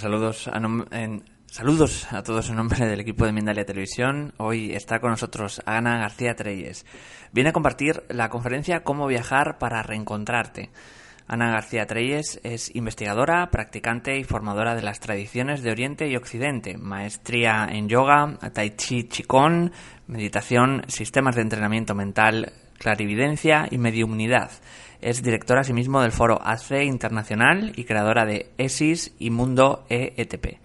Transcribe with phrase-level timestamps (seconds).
[0.00, 0.48] Saludos
[2.10, 4.32] a, todos en nombre del equipo de Mindalia Televisión.
[4.38, 6.86] Hoy está con nosotros Ana García Treyes.
[7.32, 10.70] Viene a compartir la conferencia Cómo viajar para reencontrarte.
[11.26, 16.78] Ana García Treyes es investigadora, practicante y formadora de las tradiciones de Oriente y Occidente,
[16.78, 19.70] maestría en yoga, tai chi chikon,
[20.06, 24.50] meditación, sistemas de entrenamiento mental, clarividencia y mediumnidad.
[25.02, 30.58] Es directora asimismo del foro ACE Internacional y creadora de ESIS y Mundo EETP.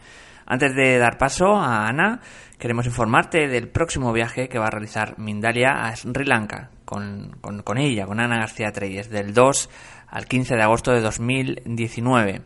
[0.46, 2.20] Antes de dar paso a Ana,
[2.60, 7.78] queremos informarte del próximo viaje que va a realizar Mindalia a Sri Lanka con, con,
[7.78, 9.70] ella, con Ana García Treyes, del 2
[10.08, 12.42] al 15 de agosto de 2019.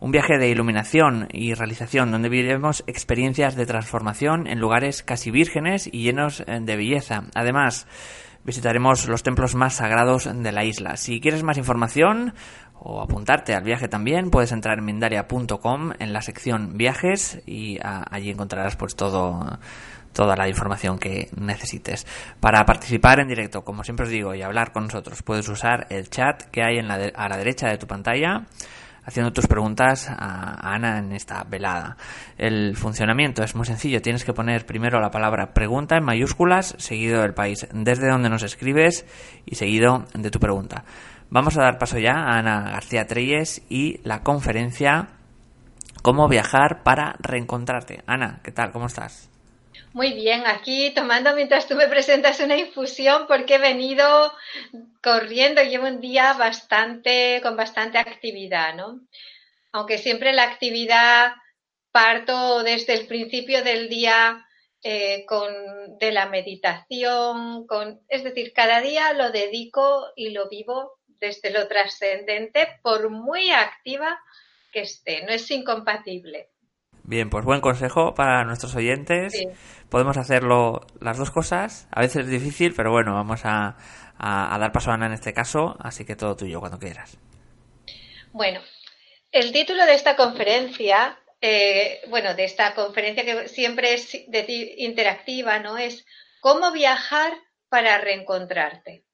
[0.00, 5.88] Un viaje de iluminación y realización donde viviremos experiencias de transformación en lugares casi vírgenes
[5.92, 7.24] y llenos de belleza.
[7.34, 7.86] Además,
[8.44, 10.96] visitaremos los templos más sagrados de la isla.
[10.96, 12.34] Si quieres más información
[12.74, 18.30] o apuntarte al viaje también, puedes entrar en mindaria.com en la sección viajes y allí
[18.30, 19.58] encontrarás pues todo
[20.12, 22.06] toda la información que necesites.
[22.38, 26.08] Para participar en directo, como siempre os digo, y hablar con nosotros, puedes usar el
[26.08, 28.46] chat que hay en la a la derecha de tu pantalla
[29.04, 31.96] haciendo tus preguntas a Ana en esta velada.
[32.38, 34.02] El funcionamiento es muy sencillo.
[34.02, 38.42] Tienes que poner primero la palabra pregunta en mayúsculas, seguido del país desde donde nos
[38.42, 39.06] escribes
[39.46, 40.84] y seguido de tu pregunta.
[41.30, 45.08] Vamos a dar paso ya a Ana García Treyes y la conferencia
[46.04, 48.04] Cómo viajar para reencontrarte.
[48.06, 48.72] Ana, ¿qué tal?
[48.72, 49.33] ¿Cómo estás?
[49.94, 54.32] Muy bien, aquí tomando mientras tú me presentas una infusión porque he venido
[55.00, 59.02] corriendo, llevo un día bastante, con bastante actividad, ¿no?
[59.70, 61.34] Aunque siempre la actividad
[61.92, 64.44] parto desde el principio del día
[64.82, 65.52] eh, con,
[66.00, 71.68] de la meditación, con, es decir, cada día lo dedico y lo vivo desde lo
[71.68, 74.18] trascendente, por muy activa
[74.72, 76.48] que esté, no es incompatible.
[77.06, 79.34] Bien, pues buen consejo para nuestros oyentes.
[79.90, 81.86] Podemos hacerlo las dos cosas.
[81.90, 83.76] A veces es difícil, pero bueno, vamos a,
[84.18, 87.16] dar paso a Ana en este caso, así que todo tuyo cuando quieras.
[88.32, 88.60] Bueno,
[89.30, 94.14] el título de esta conferencia, eh, bueno, de esta conferencia que siempre es
[94.76, 95.78] interactiva, ¿no?
[95.78, 96.04] Es
[96.40, 97.32] cómo viajar
[97.68, 99.04] para reencontrarte.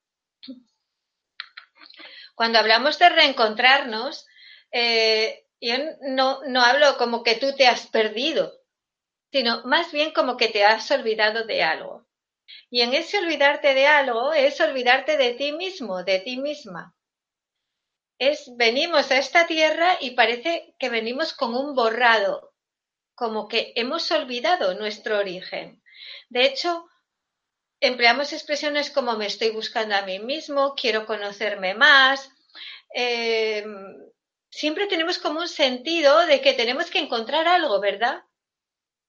[2.34, 4.26] Cuando hablamos de reencontrarnos,
[4.72, 5.74] eh, yo
[6.06, 8.59] no hablo como que tú te has perdido,
[9.32, 12.06] sino más bien como que te has olvidado de algo.
[12.68, 16.94] Y en ese olvidarte de algo es olvidarte de ti mismo, de ti misma.
[18.18, 22.52] Es venimos a esta tierra y parece que venimos con un borrado,
[23.14, 25.82] como que hemos olvidado nuestro origen.
[26.28, 26.86] De hecho,
[27.80, 32.30] empleamos expresiones como me estoy buscando a mí mismo, quiero conocerme más,
[32.94, 33.64] eh,
[34.50, 38.22] siempre tenemos como un sentido de que tenemos que encontrar algo, ¿verdad?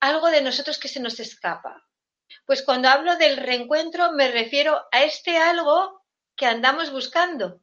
[0.01, 1.87] Algo de nosotros que se nos escapa.
[2.45, 6.03] Pues cuando hablo del reencuentro me refiero a este algo
[6.35, 7.61] que andamos buscando,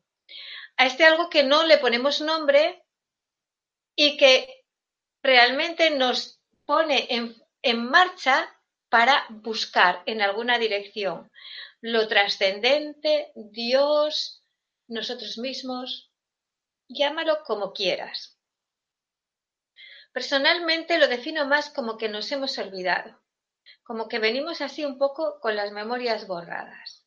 [0.78, 2.82] a este algo que no le ponemos nombre
[3.94, 4.64] y que
[5.22, 8.48] realmente nos pone en, en marcha
[8.88, 11.30] para buscar en alguna dirección
[11.80, 14.42] lo trascendente, Dios,
[14.88, 16.08] nosotros mismos,
[16.90, 18.37] Llámalo como quieras.
[20.18, 23.20] Personalmente lo defino más como que nos hemos olvidado,
[23.84, 27.06] como que venimos así un poco con las memorias borradas.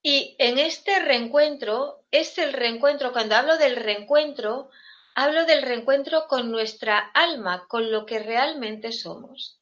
[0.00, 4.70] Y en este reencuentro, es el reencuentro, cuando hablo del reencuentro,
[5.16, 9.60] hablo del reencuentro con nuestra alma, con lo que realmente somos.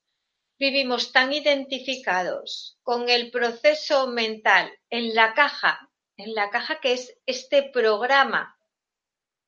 [0.58, 7.18] Vivimos tan identificados con el proceso mental en la caja en la caja que es
[7.26, 8.56] este programa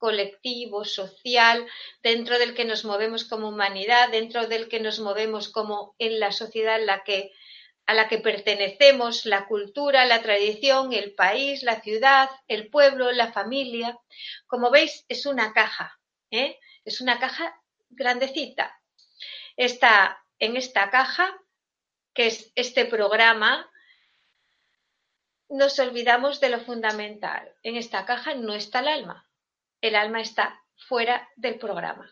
[0.05, 1.67] colectivo, social,
[2.03, 6.31] dentro del que nos movemos como humanidad, dentro del que nos movemos como en la
[6.31, 7.33] sociedad la que,
[7.87, 13.33] a la que pertenecemos, la cultura, la tradición, el país, la ciudad, el pueblo, la
[13.33, 13.99] familia.
[14.47, 15.99] Como veis, es una caja,
[16.31, 16.59] ¿eh?
[16.85, 17.59] es una caja
[17.89, 18.79] grandecita.
[19.57, 21.35] Está en esta caja,
[22.13, 23.71] que es este programa,
[25.49, 27.55] nos olvidamos de lo fundamental.
[27.63, 29.27] En esta caja no está el alma.
[29.85, 32.11] El alma está fuera del programa.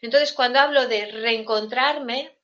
[0.00, 2.34] Entonces, cuando hablo de reencontrarme,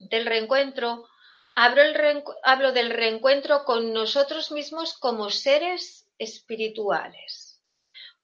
[0.00, 1.08] del reencuentro,
[1.54, 7.62] hablo, del reencuentro con nosotros mismos como seres espirituales,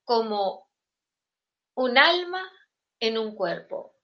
[0.02, 0.68] como
[1.74, 2.42] un alma
[2.98, 3.94] en un cuerpo.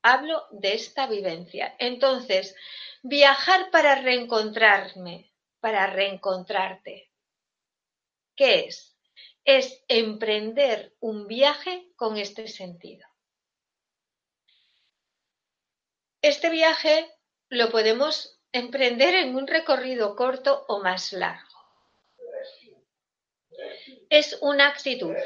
[0.00, 1.76] Hablo de esta vivencia.
[1.78, 2.56] Entonces,
[3.02, 5.30] viajar para reencontrarme,
[5.60, 7.12] para reencontrarte.
[8.34, 8.97] ¿Qué es?
[9.50, 13.08] Es emprender un viaje con este sentido.
[16.20, 17.10] Este viaje
[17.48, 21.48] lo podemos emprender en un recorrido corto o más largo.
[24.10, 25.16] Es una actitud.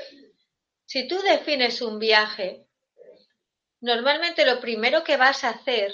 [0.87, 2.69] Si tú defines un viaje,
[3.81, 5.93] normalmente lo primero que vas a hacer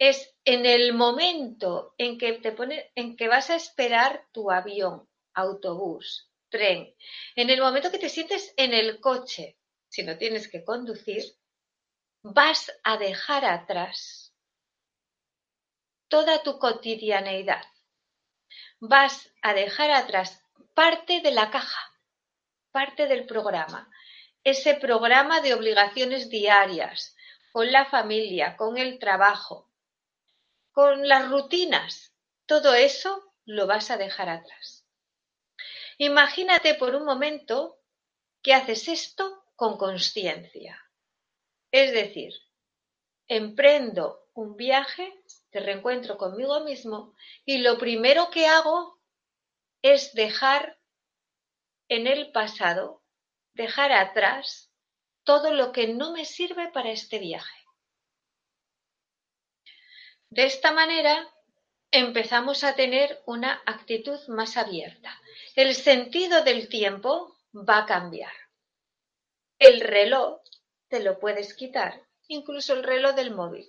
[0.00, 2.56] es en el momento en que te
[2.96, 8.72] en que vas a esperar tu avión, autobús, en el momento que te sientes en
[8.72, 9.58] el coche,
[9.88, 11.22] si no tienes que conducir,
[12.22, 14.34] vas a dejar atrás
[16.08, 17.64] toda tu cotidianeidad.
[18.80, 20.42] Vas a dejar atrás
[20.74, 21.80] parte de la caja,
[22.70, 23.90] parte del programa,
[24.42, 27.16] ese programa de obligaciones diarias,
[27.52, 29.70] con la familia, con el trabajo,
[30.72, 32.12] con las rutinas.
[32.46, 34.73] Todo eso lo vas a dejar atrás.
[35.98, 37.78] Imagínate por un momento
[38.42, 40.80] que haces esto con conciencia.
[41.70, 42.32] Es decir,
[43.26, 47.14] emprendo un viaje de reencuentro conmigo mismo
[47.44, 49.00] y lo primero que hago
[49.82, 50.78] es dejar
[51.88, 53.02] en el pasado,
[53.52, 54.72] dejar atrás
[55.22, 57.64] todo lo que no me sirve para este viaje.
[60.28, 61.32] De esta manera
[61.90, 65.16] empezamos a tener una actitud más abierta.
[65.54, 68.32] El sentido del tiempo va a cambiar.
[69.60, 70.40] El reloj
[70.88, 73.64] te lo puedes quitar, incluso el reloj del móvil.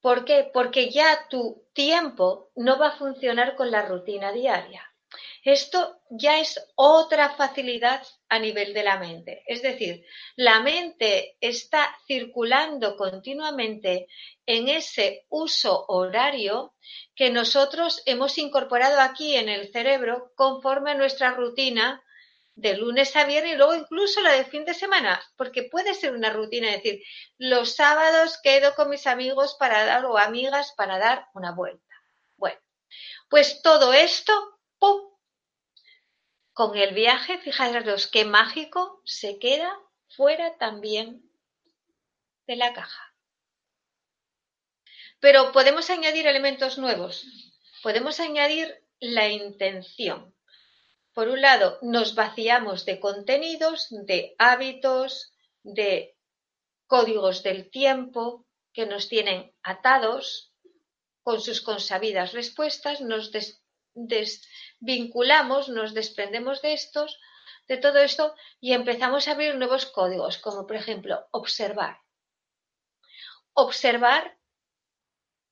[0.00, 0.50] ¿Por qué?
[0.54, 4.93] Porque ya tu tiempo no va a funcionar con la rutina diaria.
[5.44, 9.42] Esto ya es otra facilidad a nivel de la mente.
[9.46, 10.02] Es decir,
[10.36, 14.08] la mente está circulando continuamente
[14.46, 16.74] en ese uso horario
[17.14, 22.02] que nosotros hemos incorporado aquí en el cerebro conforme a nuestra rutina
[22.54, 26.14] de lunes a viernes y luego incluso la de fin de semana, porque puede ser
[26.14, 27.02] una rutina, es decir,
[27.36, 31.94] los sábados quedo con mis amigos para dar o amigas para dar una vuelta.
[32.36, 32.58] Bueno,
[33.28, 34.32] pues todo esto,
[34.78, 35.13] ¡pum!
[36.54, 39.76] Con el viaje, fijaros qué mágico se queda
[40.08, 41.28] fuera también
[42.46, 43.12] de la caja.
[45.18, 47.26] Pero podemos añadir elementos nuevos.
[47.82, 50.32] Podemos añadir la intención.
[51.12, 55.32] Por un lado, nos vaciamos de contenidos, de hábitos,
[55.64, 56.16] de
[56.86, 60.52] códigos del tiempo que nos tienen atados
[61.24, 63.32] con sus consabidas respuestas, nos
[63.94, 67.20] desvinculamos, nos desprendemos de estos,
[67.68, 71.98] de todo esto y empezamos a abrir nuevos códigos, como por ejemplo observar.
[73.54, 74.38] Observar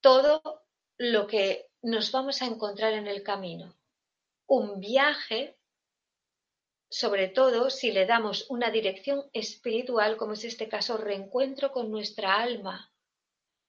[0.00, 0.64] todo
[0.98, 3.76] lo que nos vamos a encontrar en el camino
[4.52, 5.56] un viaje,
[6.90, 12.34] sobre todo si le damos una dirección espiritual, como es este caso, reencuentro con nuestra
[12.34, 12.92] alma,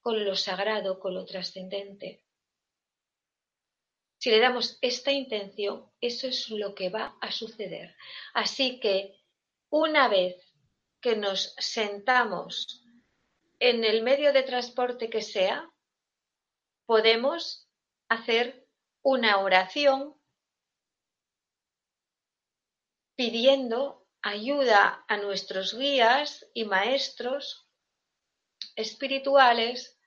[0.01, 2.25] con lo sagrado, con lo trascendente.
[4.23, 7.93] Si le damos esta intención, eso es lo que va a suceder.
[8.33, 9.19] Así que
[9.69, 10.37] una vez
[11.01, 12.85] que nos sentamos
[13.59, 15.69] en el medio de transporte que sea,
[16.85, 17.67] podemos
[18.07, 18.65] hacer
[19.01, 20.15] una oración
[23.17, 27.67] pidiendo ayuda a nuestros guías y maestros
[28.77, 29.99] espirituales,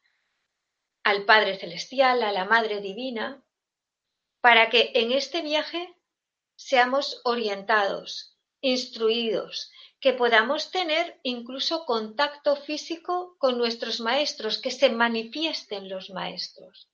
[1.04, 3.42] al Padre Celestial, a la Madre Divina,
[4.46, 5.92] para que en este viaje
[6.54, 15.88] seamos orientados, instruidos, que podamos tener incluso contacto físico con nuestros maestros, que se manifiesten
[15.88, 16.88] los maestros,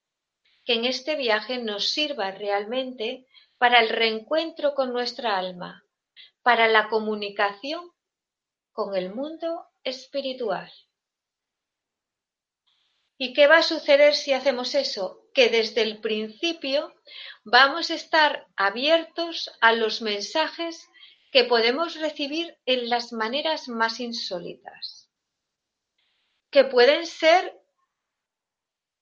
[0.65, 3.27] que en este viaje nos sirva realmente
[3.59, 5.85] para el reencuentro con nuestra alma,
[6.41, 7.93] para la comunicación
[8.73, 10.73] con el mundo espiritual.
[13.25, 15.29] ¿Y qué va a suceder si hacemos eso?
[15.33, 16.93] Que desde el principio
[17.45, 20.89] vamos a estar abiertos a los mensajes
[21.31, 25.09] que podemos recibir en las maneras más insólitas.
[26.51, 27.57] que pueden ser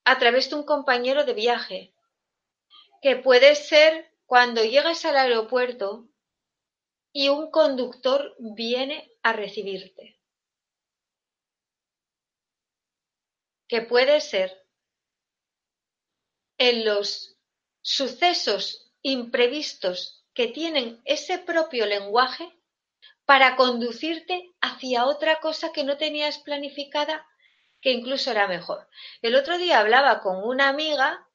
[0.05, 1.95] a través de un compañero de viaje,
[3.01, 6.11] que puede ser cuando llegas al aeropuerto
[7.11, 10.20] y un conductor viene a recibirte.
[13.71, 14.67] Que puede ser
[16.59, 17.39] en los
[17.81, 22.51] sucesos imprevistos que tienen ese propio lenguaje
[23.25, 27.25] para conducirte hacia otra cosa que no tenías planificada,
[27.81, 28.89] que incluso era mejor.
[29.23, 31.29] El otro día hablaba con una amiga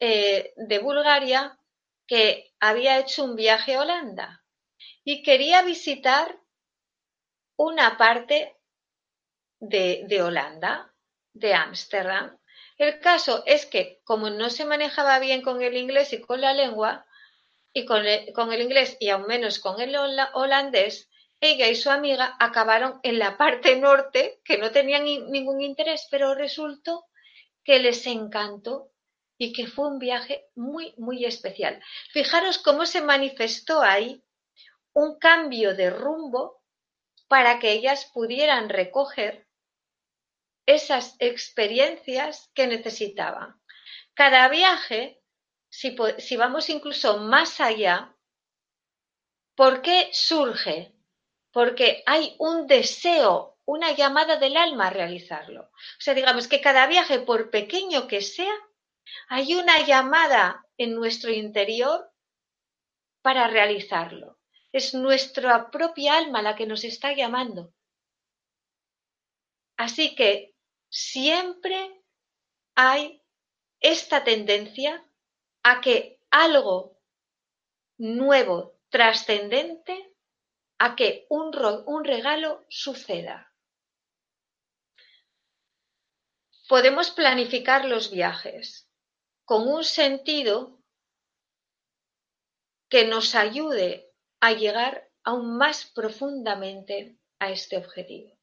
[0.00, 1.60] eh, de Bulgaria
[2.06, 4.42] que había hecho un viaje a Holanda
[5.04, 6.40] y quería visitar
[7.56, 8.56] una parte
[9.60, 10.87] de, de Holanda,
[11.38, 12.38] de Ámsterdam.
[12.76, 16.54] El caso es que, como no se manejaba bien con el inglés y con la
[16.54, 17.06] lengua,
[17.72, 21.08] y con el, inglés y aún menos con el holandés,
[21.40, 26.34] ella y su amiga acabaron en la parte norte, que no tenían ningún interés, pero
[26.34, 27.04] resultó
[27.64, 28.90] que les encantó
[29.36, 31.80] y que fue un viaje muy, muy especial.
[32.12, 34.24] Fijaros cómo se manifestó ahí
[34.92, 36.62] un cambio de rumbo
[37.28, 39.47] para que ellas pudieran recoger
[40.68, 43.58] esas experiencias que necesitaban.
[44.12, 45.22] Cada viaje,
[45.70, 48.14] si, si vamos incluso más allá,
[49.56, 50.94] ¿por qué surge?
[51.52, 55.62] Porque hay un deseo, una llamada del alma a realizarlo.
[55.62, 58.54] O sea, digamos que cada viaje, por pequeño que sea,
[59.30, 62.12] hay una llamada en nuestro interior
[63.22, 64.38] para realizarlo.
[64.70, 67.72] Es nuestra propia alma la que nos está llamando.
[69.78, 70.57] Así que
[70.88, 72.02] siempre
[72.74, 73.22] hay
[73.80, 75.04] esta tendencia
[75.62, 76.98] a que algo
[77.96, 80.14] nuevo, trascendente,
[80.78, 81.50] a que un,
[81.86, 83.52] un regalo suceda.
[86.68, 88.88] Podemos planificar los viajes,
[89.44, 90.78] con un sentido
[92.88, 98.38] que nos ayude a llegar aún más profundamente a este objetivo.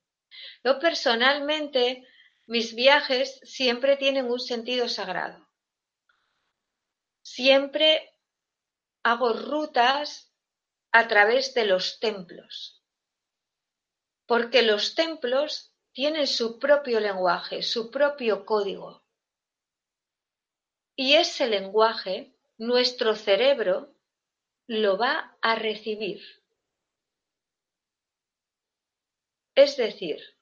[0.64, 2.08] Yo personalmente,
[2.48, 5.48] mis viajes siempre tienen un sentido sagrado.
[7.24, 8.14] Siempre
[9.04, 10.32] hago rutas
[10.92, 12.84] a través de los templos,
[14.26, 19.04] porque los templos tienen su propio lenguaje, su propio código.
[20.96, 23.94] Y ese lenguaje nuestro cerebro
[24.68, 26.22] lo va a recibir.
[29.56, 30.35] Es decir,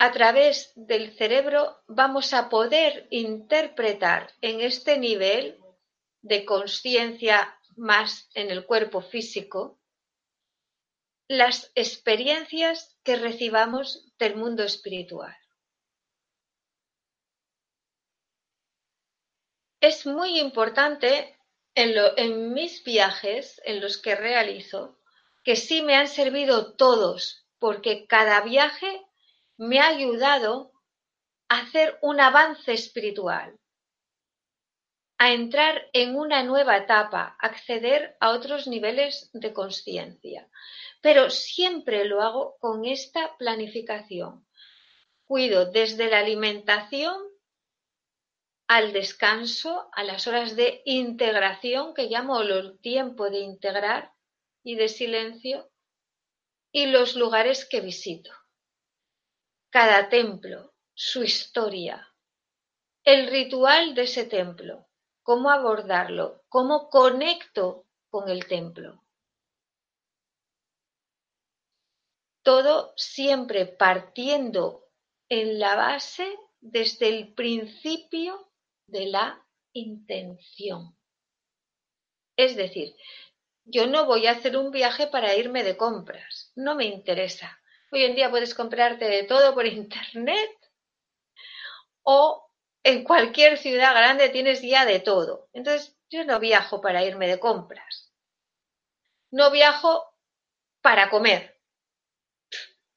[0.00, 5.58] a través del cerebro vamos a poder interpretar en este nivel
[6.22, 9.78] de conciencia más en el cuerpo físico
[11.28, 15.36] las experiencias que recibamos del mundo espiritual.
[19.82, 21.38] Es muy importante
[21.74, 24.98] en, mis viajes, en los que realizo,
[25.44, 29.04] que sí me han servido todos, porque cada viaje
[29.60, 30.72] me ha ayudado
[31.50, 33.60] a hacer un avance espiritual,
[35.18, 40.48] a entrar en una nueva etapa, acceder a otros niveles de conciencia.
[41.02, 44.46] Pero siempre lo hago con esta planificación.
[45.26, 47.20] Cuido desde la alimentación
[48.66, 54.14] al descanso, a las horas de integración, que llamo el tiempo de integrar
[54.62, 55.70] y de silencio,
[56.72, 58.39] y los lugares que visito.
[59.70, 62.12] Cada templo, su historia,
[63.04, 64.88] el ritual de ese templo,
[65.22, 69.04] cómo abordarlo, cómo conecto con el templo.
[72.42, 74.88] Todo siempre partiendo
[75.28, 78.50] en la base desde el principio
[78.88, 80.98] de la intención.
[82.36, 82.96] Es decir,
[83.64, 87.59] yo no voy a hacer un viaje para irme de compras, no me interesa.
[87.90, 90.50] Hoy en día puedes comprarte de todo por internet
[92.02, 92.50] o
[92.82, 95.48] en cualquier ciudad grande tienes ya de todo.
[95.52, 98.12] Entonces, yo no viajo para irme de compras.
[99.30, 100.12] No viajo
[100.80, 101.60] para comer.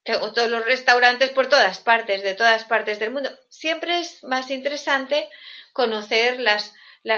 [0.04, 3.30] Tengo todos los restaurantes por todas partes, de todas partes del mundo.
[3.50, 5.30] Siempre es más interesante
[5.74, 6.74] conocer las,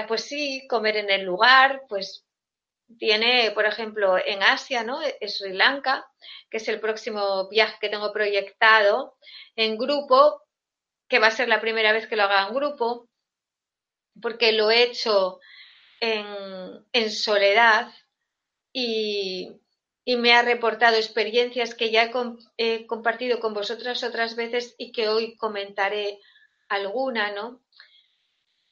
[0.06, 2.25] pues sí, comer en el lugar, pues
[2.98, 5.00] tiene, por ejemplo, en Asia, ¿no?
[5.02, 6.06] Es Sri Lanka,
[6.50, 9.16] que es el próximo viaje que tengo proyectado
[9.56, 10.42] en grupo,
[11.08, 13.08] que va a ser la primera vez que lo haga en grupo,
[14.20, 15.40] porque lo he hecho
[16.00, 17.92] en, soledad
[18.72, 19.60] y,
[20.04, 22.10] y me ha reportado experiencias que ya
[22.56, 26.20] he, compartido con vosotras otras veces y que hoy comentaré
[26.68, 27.60] alguna, ¿no?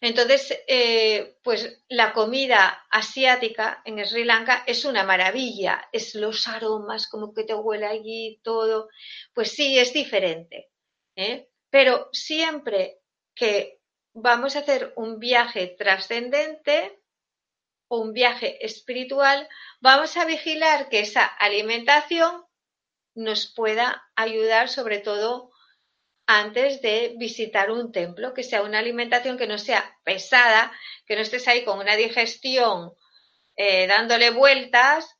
[0.07, 7.09] Entonces, eh, pues la comida asiática en Sri Lanka es una maravilla, es los aromas,
[7.09, 8.91] como que te huele allí todo,
[9.33, 10.69] pues sí, es diferente,
[11.17, 11.49] ¿eh?
[11.71, 12.99] pero siempre
[13.35, 13.81] que
[14.13, 17.01] vamos a hacer un viaje trascendente
[17.89, 19.49] o un viaje espiritual,
[19.81, 22.45] vamos a vigilar que esa alimentación
[23.15, 25.51] nos pueda ayudar sobre todo
[26.27, 30.73] antes de visitar un templo, que sea una alimentación que no sea pesada,
[31.07, 32.93] que no estés ahí con una digestión
[33.57, 35.17] eh, dándole vueltas,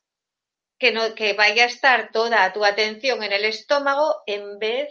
[0.77, 4.89] que, no, que vaya a estar toda tu atención en el estómago en vez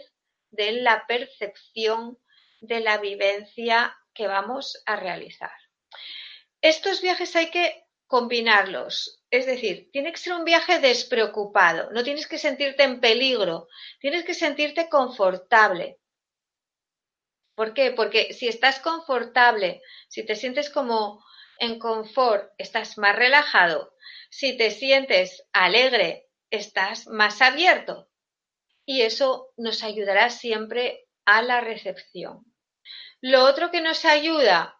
[0.49, 2.17] de la percepción
[2.61, 5.51] de la vivencia que vamos a realizar.
[6.61, 12.27] Estos viajes hay que combinarlos, es decir, tiene que ser un viaje despreocupado, no tienes
[12.27, 13.67] que sentirte en peligro,
[13.99, 15.99] tienes que sentirte confortable.
[17.55, 17.91] ¿Por qué?
[17.91, 21.23] Porque si estás confortable, si te sientes como
[21.59, 23.93] en confort, estás más relajado.
[24.29, 28.09] Si te sientes alegre, estás más abierto.
[28.85, 32.45] Y eso nos ayudará siempre a la recepción.
[33.21, 34.77] Lo otro que nos ayuda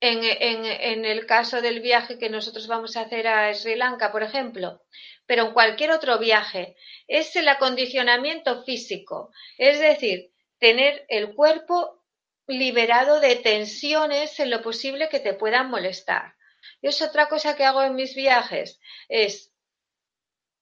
[0.00, 4.22] en, en, el caso del viaje que nosotros vamos a hacer a Sri Lanka, por
[4.22, 4.82] ejemplo,
[5.26, 6.76] pero en cualquier otro viaje,
[7.06, 9.32] es el acondicionamiento físico.
[9.58, 12.02] Es decir, tener el cuerpo
[12.46, 16.34] liberado de tensiones en lo posible que te puedan molestar.
[16.80, 19.52] Y es otra cosa que hago en mis viajes, es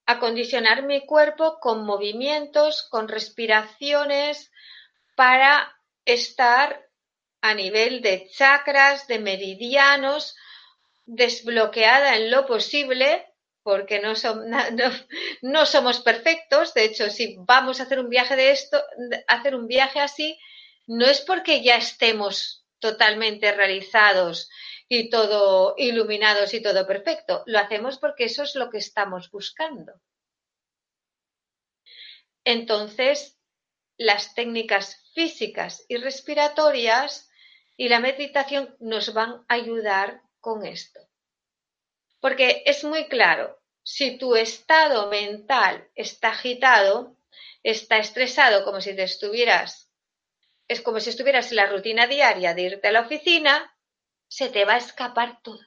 [0.07, 4.51] acondicionar mi cuerpo con movimientos, con respiraciones,
[5.17, 5.75] para
[6.05, 6.89] estar
[7.41, 10.37] a nivel de chakras, de meridianos,
[11.07, 13.34] desbloqueada en lo posible,
[13.65, 14.01] porque
[15.43, 16.75] no, somos perfectos.
[16.75, 18.81] De hecho, si vamos a hacer un viaje de esto,
[19.27, 20.39] hacer un viaje así,
[20.87, 24.51] no es porque ya estemos totalmente realizados
[24.89, 27.43] y todo iluminados y todo perfecto.
[27.47, 29.95] Lo hacemos porque eso es lo que estamos buscando.
[32.45, 33.39] Entonces,
[33.97, 37.31] las técnicas físicas y respiratorias
[37.79, 41.01] y la meditación nos van a ayudar con esto.
[42.25, 47.19] Porque es muy claro, si tu estado mental está agitado,
[47.63, 49.93] está estresado como si te estuvieras,
[50.67, 53.77] es como si estuvieras en la rutina diaria de irte a la oficina,
[54.27, 55.61] se te va a escapar todo.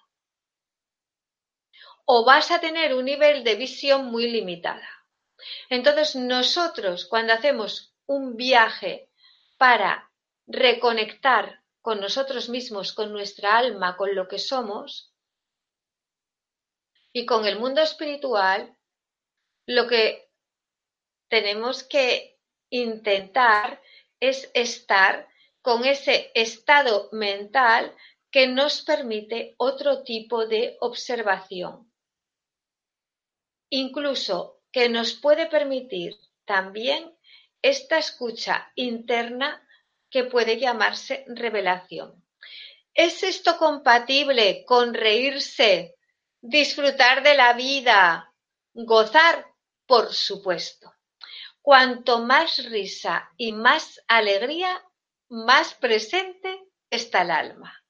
[2.06, 4.89] O vas a tener un nivel de visión muy limitada.
[5.70, 9.12] Entonces nosotros cuando hacemos un viaje
[9.60, 10.10] para
[10.48, 15.13] reconectar con nosotros mismos, con nuestra alma, con lo que somos,
[17.17, 18.77] y con el mundo espiritual,
[19.65, 20.30] lo que
[21.27, 22.38] tenemos que
[22.69, 23.82] intentar
[24.19, 25.27] es estar
[25.63, 27.95] con ese estado mental
[28.30, 31.91] que nos permite otro tipo de observación.
[33.71, 37.17] Incluso que nos puede permitir también
[37.63, 39.67] esta escucha interna
[40.12, 42.23] que puede llamarse revelación.
[42.93, 45.96] ¿Es esto compatible con reírse,
[46.41, 48.34] disfrutar de la vida,
[48.73, 49.45] gozar?
[49.86, 50.93] Por supuesto.
[51.62, 54.84] Cuanto más risa y más alegría,
[55.30, 57.84] más presente está el alma.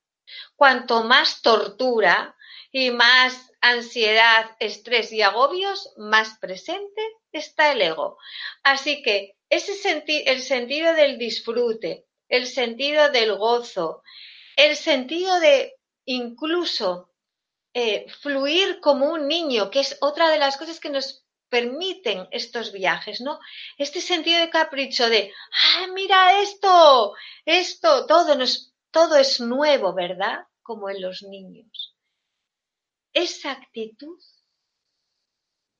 [0.55, 2.35] Cuanto más tortura
[2.71, 8.17] y más ansiedad, estrés y agobios, más presente está el ego.
[8.63, 14.03] Así que ese el sentido del disfrute, el sentido del gozo,
[14.55, 17.11] el sentido de incluso
[17.79, 22.71] eh, fluir como un niño, que es otra de las cosas que nos permiten estos
[22.71, 23.39] viajes, ¿no?
[23.77, 25.31] Este sentido de capricho de,
[25.75, 27.13] ¡ah, mira esto!
[27.45, 28.35] Esto, todo,
[28.89, 30.47] todo es nuevo, ¿verdad?
[30.63, 31.95] Como en los niños.
[33.13, 34.19] Esa actitud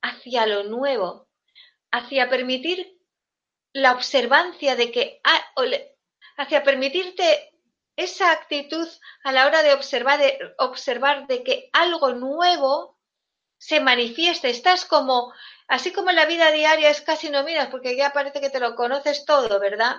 [0.04, 1.28] hacia lo nuevo,
[1.92, 2.96] hacia permitir
[3.74, 5.20] la observancia de que,
[6.38, 7.47] hacia permitirte
[7.98, 8.88] esa actitud
[9.24, 12.98] a la hora de observar, de observar de que algo nuevo
[13.58, 14.48] se manifiesta.
[14.48, 15.34] Estás como,
[15.68, 18.60] así como en la vida diaria es casi no miras, porque ya parece que te
[18.60, 19.98] lo conoces todo, ¿verdad?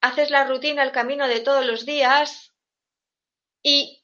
[0.00, 2.54] Haces la rutina, el camino de todos los días
[3.62, 4.02] y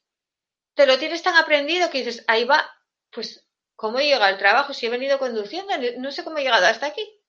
[0.75, 2.69] te lo tienes tan aprendido que dices, ahí va,
[3.09, 4.75] pues, ¿cómo he llegado al trabajo?
[4.75, 7.19] Si he venido conduciendo, no sé cómo he llegado hasta aquí.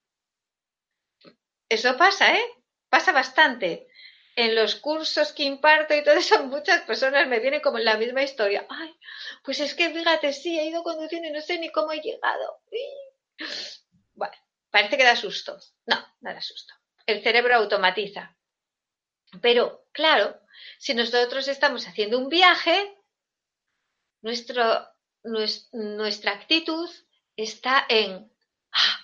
[1.70, 2.44] Eso pasa, ¿eh?
[2.90, 3.87] Pasa bastante.
[4.38, 7.96] En los cursos que imparto y todo eso, muchas personas me vienen como en la
[7.96, 8.64] misma historia.
[8.68, 8.96] Ay,
[9.42, 12.62] pues es que fíjate, sí, he ido conduciendo y no sé ni cómo he llegado.
[14.14, 14.34] Bueno,
[14.70, 15.58] parece que da susto.
[15.86, 16.72] No, no da susto.
[17.04, 18.36] El cerebro automatiza.
[19.42, 20.40] Pero, claro,
[20.78, 22.96] si nosotros estamos haciendo un viaje,
[24.22, 24.86] nuestro,
[25.24, 26.88] nuestra actitud
[27.34, 28.32] está en
[28.70, 29.00] ah,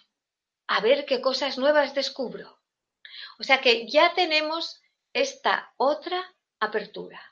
[0.68, 2.61] a ver qué cosas nuevas descubro.
[3.40, 4.81] O sea que ya tenemos
[5.14, 6.22] esta otra
[6.61, 7.22] apertura.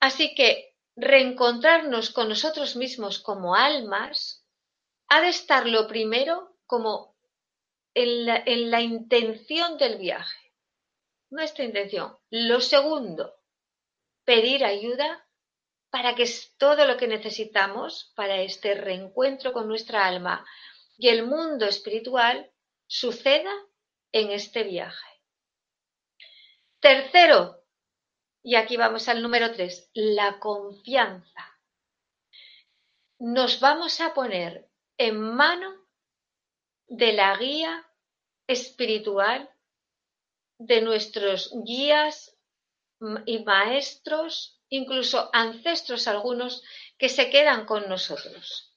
[0.00, 4.44] Así que reencontrarnos con nosotros mismos como almas
[5.08, 7.16] ha de estar lo primero como
[7.94, 10.52] en la, en la intención del viaje,
[11.30, 12.16] nuestra intención.
[12.30, 13.34] Lo segundo,
[14.24, 15.26] pedir ayuda
[15.90, 20.44] para que todo lo que necesitamos para este reencuentro con nuestra alma
[20.98, 22.50] y el mundo espiritual
[22.86, 23.52] suceda
[24.12, 25.13] en este viaje.
[26.84, 27.64] Tercero,
[28.42, 31.58] y aquí vamos al número tres, la confianza.
[33.18, 34.68] Nos vamos a poner
[34.98, 35.74] en mano
[36.86, 37.90] de la guía
[38.46, 39.50] espiritual
[40.58, 42.36] de nuestros guías
[43.24, 46.62] y maestros, incluso ancestros algunos,
[46.98, 48.76] que se quedan con nosotros.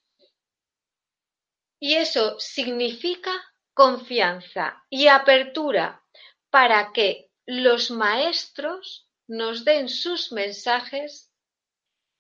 [1.78, 3.34] Y eso significa
[3.74, 6.02] confianza y apertura
[6.50, 11.34] para que los maestros nos den sus mensajes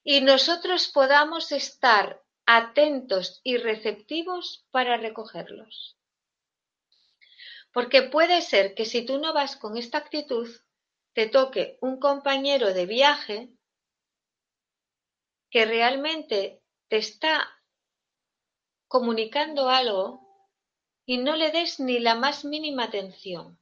[0.01, 5.97] y nosotros podamos estar atentos y receptivos para recogerlos.
[7.73, 10.49] Porque puede ser que si tú no vas con esta actitud,
[11.13, 13.49] te toque un compañero de viaje
[15.51, 17.49] que realmente te está
[18.87, 20.25] comunicando algo
[21.05, 23.59] y no le des ni la más mínima atención.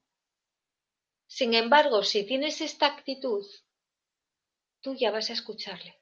[1.27, 3.45] Sin embargo, si tienes esta actitud,
[4.81, 5.99] tú ya vas a escucharle.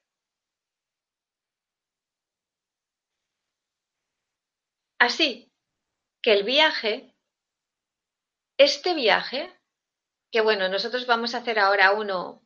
[4.98, 5.52] Así
[6.22, 7.14] que el viaje,
[8.56, 9.52] este viaje,
[10.30, 12.42] que bueno, nosotros vamos a hacer ahora uno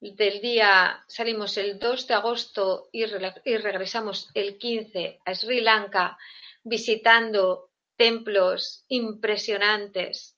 [0.00, 6.18] del día, salimos el 2 de agosto y, y regresamos el 15 a Sri Lanka
[6.62, 10.33] visitando templos impresionantes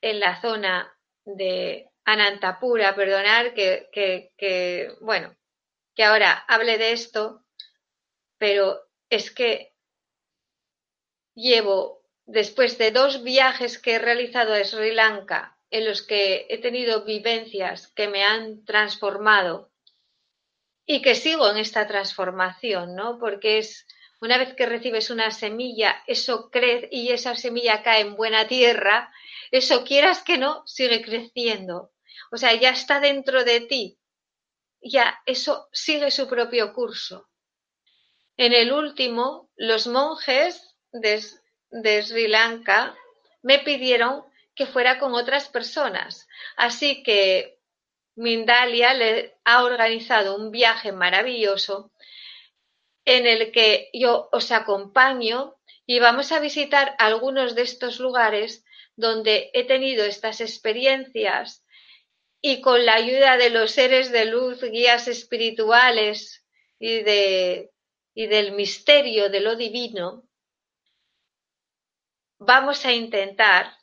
[0.00, 5.36] en la zona de Anantapura, perdonar que, que, bueno,
[5.94, 7.44] que ahora hable de esto,
[8.38, 9.74] pero es que
[11.34, 16.58] llevo, después de dos viajes que he realizado a Sri Lanka, en los que he
[16.58, 19.70] tenido vivencias que me han transformado
[20.84, 23.18] y que sigo en esta transformación, ¿no?
[23.18, 23.86] Porque es
[24.20, 29.10] una vez que recibes una semilla, eso crece y esa semilla cae en buena tierra
[29.50, 31.92] eso quieras que no, sigue creciendo.
[32.30, 33.98] O sea, ya está dentro de ti.
[34.80, 37.28] Ya eso sigue su propio curso.
[38.36, 41.22] En el último, los monjes de,
[41.70, 42.96] de Sri Lanka
[43.42, 46.28] me pidieron que fuera con otras personas.
[46.56, 47.58] Así que
[48.14, 51.92] Mindalia le ha organizado un viaje maravilloso
[53.16, 59.50] en el que yo os acompaño y vamos a visitar algunos de estos lugares donde
[59.54, 61.64] he tenido estas experiencias
[62.40, 66.46] y con la ayuda de los seres de luz, guías espirituales
[66.78, 67.00] y,
[68.14, 70.28] y del misterio de lo divino,
[72.38, 73.76] vamos a intentar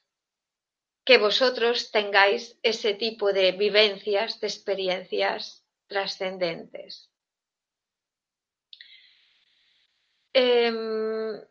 [1.03, 7.09] que vosotros tengáis ese tipo de vivencias, de experiencias trascendentes.
[10.39, 11.41] Em,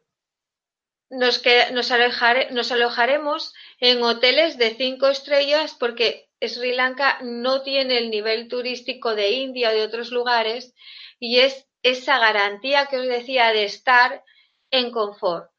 [1.11, 8.47] nos, nos, alojaremos en hoteles de cinco estrellas porque Sri Lanka no tiene el nivel
[8.47, 10.73] turístico de India o de otros lugares
[11.19, 14.23] y es esa garantía que os decía de estar
[14.71, 15.51] en confort.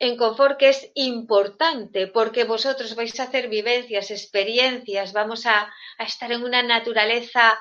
[0.00, 6.04] En confort que es importante porque vosotros vais a hacer vivencias, experiencias, vamos a, a
[6.04, 7.56] estar en una naturaleza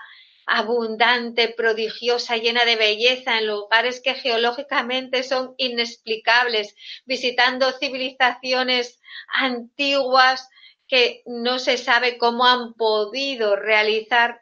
[0.48, 6.74] abundante, prodigiosa, llena de belleza, en lugares que geológicamente son inexplicables,
[7.06, 10.50] visitando civilizaciones antiguas
[10.88, 14.42] que no se sabe cómo han podido realizar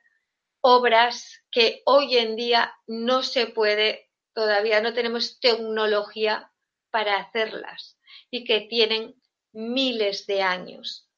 [0.61, 6.51] obras que hoy en día no se puede, todavía no tenemos tecnología
[6.91, 7.97] para hacerlas
[8.29, 9.15] y que tienen
[9.51, 11.09] miles de años.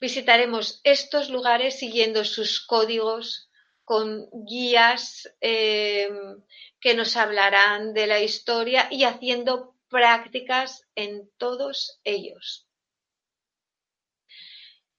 [0.00, 3.48] Visitaremos estos lugares siguiendo sus códigos,
[3.84, 6.42] con guías em,
[6.80, 12.66] que nos hablarán de la historia y haciendo prácticas en todos ellos.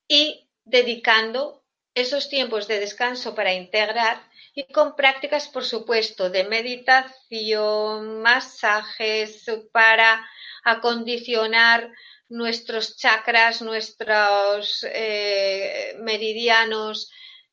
[0.07, 1.63] Y dedicando
[1.95, 4.21] esos tiempos de descanso para integrar
[4.55, 10.27] y con prácticas, por supuesto, de meditación, masajes para
[10.63, 11.91] acondicionar
[12.29, 17.11] nuestros chakras, nuestros eh, meridianos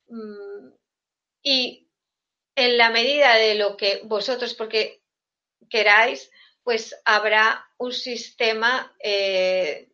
[0.08, 0.68] mm,
[1.42, 1.88] y
[2.56, 5.02] en la medida de lo que vosotros, porque
[5.68, 6.30] queráis,
[6.62, 9.90] pues habrá un sistema, eh,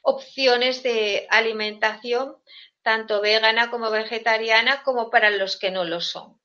[0.00, 2.36] opciones de alimentación,
[2.82, 6.40] tanto vegana como vegetariana, como para los que no lo son.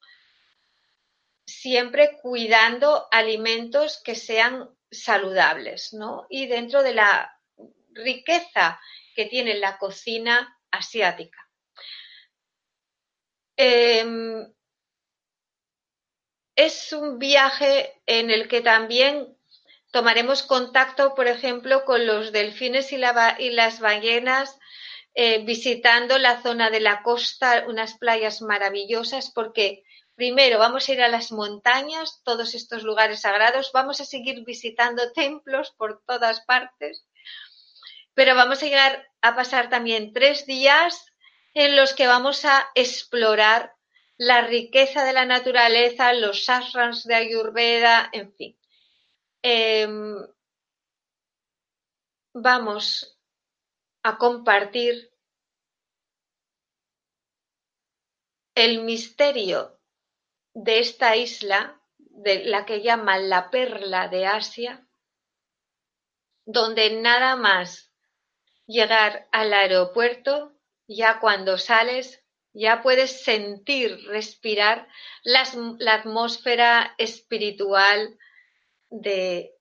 [1.45, 6.25] Siempre cuidando alimentos que sean saludables, ¿no?
[6.29, 7.39] Y dentro de la
[7.93, 8.79] riqueza
[9.15, 11.42] que tiene la cocina asiática.
[13.65, 14.45] Em,
[16.57, 19.37] es un viaje en el que también
[19.93, 24.59] tomaremos contacto, por ejemplo, con los delfines y, las ballenas,
[25.13, 29.83] eh, visitando la zona de la costa, unas playas maravillosas, porque
[30.15, 35.13] primero vamos a ir a las montañas, todos estos lugares sagrados, vamos a seguir visitando
[35.13, 37.05] templos por todas partes,
[38.13, 41.12] pero vamos a llegar a pasar también tres días
[41.53, 43.75] en los que vamos a explorar
[44.17, 48.59] la riqueza de la naturaleza, los ashrams de Ayurveda, en fin.
[49.41, 50.15] Em,
[52.33, 53.19] vamos
[54.03, 55.11] a compartir
[58.55, 59.79] el misterio
[60.53, 64.87] de esta isla, de la que llaman la perla de Asia,
[66.45, 67.91] donde nada más
[68.67, 70.52] llegar al aeropuerto,
[70.87, 74.87] ya cuando sales ya puedes sentir, respirar
[75.23, 75.41] la,
[75.93, 78.17] atmósfera espiritual
[78.89, 79.51] de,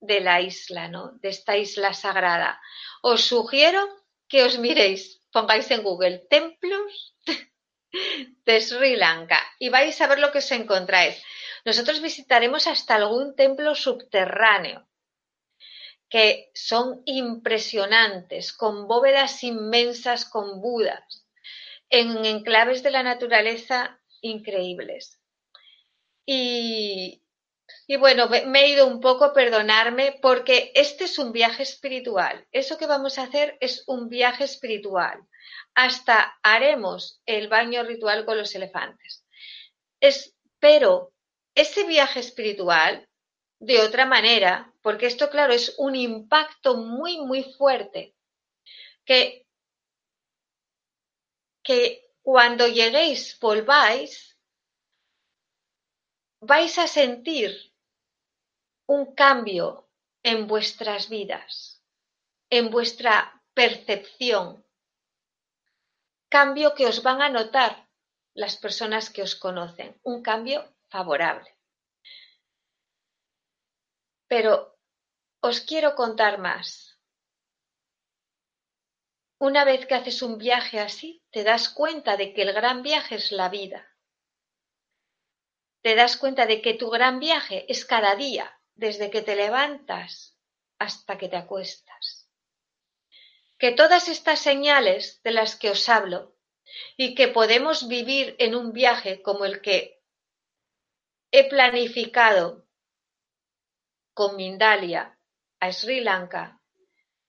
[0.00, 1.12] la isla, ¿no?
[1.20, 2.60] De esta isla sagrada.
[3.02, 3.86] Os sugiero
[4.28, 7.16] que os miréis, pongáis en Google templos
[8.44, 11.20] de Sri Lanka y vais a ver lo que os encontráis.
[11.64, 14.89] Nosotros visitaremos hasta algún templo subterráneo
[16.10, 21.24] que son impresionantes, con bóvedas inmensas con budas
[21.88, 25.20] en enclaves de la naturaleza increíbles.
[26.26, 27.22] Y,
[27.98, 32.46] bueno, me he ido un poco, perdonarme, porque este es un viaje espiritual.
[32.52, 35.20] Eso que vamos a hacer es un viaje espiritual.
[35.74, 39.24] Hasta haremos el baño ritual con los elefantes.
[40.58, 41.12] pero
[41.54, 43.08] ese viaje espiritual,
[43.58, 48.14] de otra manera, porque esto, claro, es un impacto muy, muy fuerte,
[49.04, 49.46] que
[51.62, 54.36] que cuando lleguéis volváis,
[56.40, 57.50] vais a sentir
[58.86, 59.88] un cambio
[60.22, 61.82] en vuestras vidas,
[62.50, 64.64] en vuestra percepción,
[66.28, 67.88] cambio que os van a notar
[68.34, 71.59] las personas que os conocen, un cambio favorable.
[74.30, 74.78] Pero
[75.40, 76.96] os quiero contar más.
[79.40, 83.16] Una vez que haces un viaje así, te das cuenta de que el gran viaje
[83.16, 83.82] es la vida.
[85.82, 90.38] Te das cuenta de que tu gran viaje es cada día, desde que te levantas
[90.78, 92.30] hasta que te acuestas.
[93.58, 96.36] Que todas estas señales de las que os hablo
[96.96, 100.04] y que podemos vivir en un viaje como el que
[101.32, 102.69] he planificado
[104.20, 105.18] con Mindalia
[105.60, 106.60] a Sri Lanka,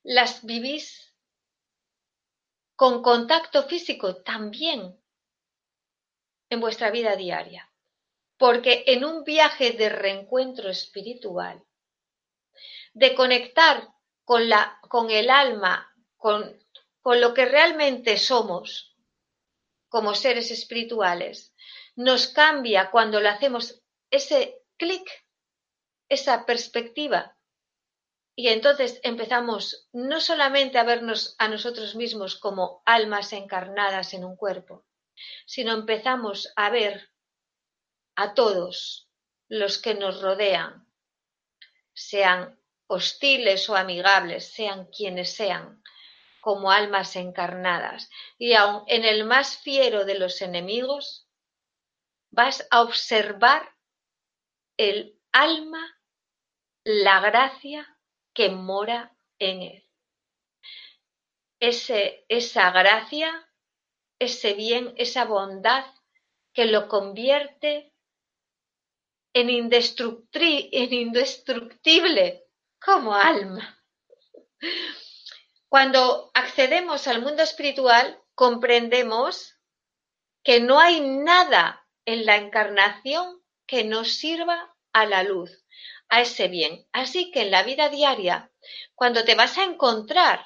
[0.03, 1.15] las vivís
[2.75, 5.01] con contacto físico también
[6.49, 7.71] en vuestra vida diaria.
[8.35, 11.63] Porque en un viaje de reencuentro espiritual,
[12.91, 13.87] de conectar
[14.25, 16.61] con, la, con el alma, con,
[17.01, 18.97] con lo que realmente somos
[19.87, 21.55] como seres espirituales,
[21.95, 25.09] nos cambia cuando le hacemos ese clic,
[26.11, 27.37] esa perspectiva
[28.35, 34.35] y entonces empezamos no solamente a vernos a nosotros mismos como almas encarnadas en un
[34.35, 34.85] cuerpo,
[35.45, 37.09] sino empezamos a ver
[38.15, 39.09] a todos
[39.47, 40.87] los que nos rodean,
[41.93, 45.81] sean hostiles o amigables, sean quienes sean,
[46.41, 48.09] como almas encarnadas.
[48.37, 51.27] Y aun en el más fiero de los enemigos,
[52.31, 53.75] vas a observar
[54.77, 56.00] el alma,
[56.83, 57.97] la gracia
[58.33, 59.87] que mora en él.
[61.59, 63.49] Ese, esa gracia,
[64.19, 65.85] ese bien, esa bondad
[66.53, 67.93] que lo convierte
[69.33, 72.45] en, indestructible
[72.83, 73.79] como alma.
[75.69, 79.55] Cuando accedemos al mundo espiritual, comprendemos
[80.43, 85.63] que no hay nada en la encarnación que nos sirva a la luz,
[86.11, 86.85] a ese bien.
[86.91, 88.51] Así que en la vida diaria,
[88.93, 90.45] cuando te vas a encontrar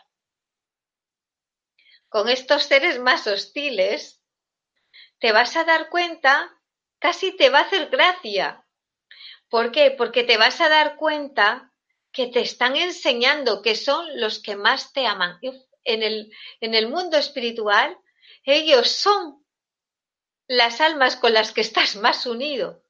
[2.08, 4.22] con estos seres más hostiles,
[5.20, 6.56] te vas a dar cuenta,
[7.00, 8.64] casi te va a hacer gracia.
[9.50, 9.90] ¿Por qué?
[9.90, 11.74] Porque te vas a dar cuenta
[12.12, 15.40] que te están enseñando que son los que más te aman.
[15.84, 17.98] En el, en el mundo espiritual,
[18.44, 19.44] ellos son
[20.48, 22.85] las almas con las que estás más unido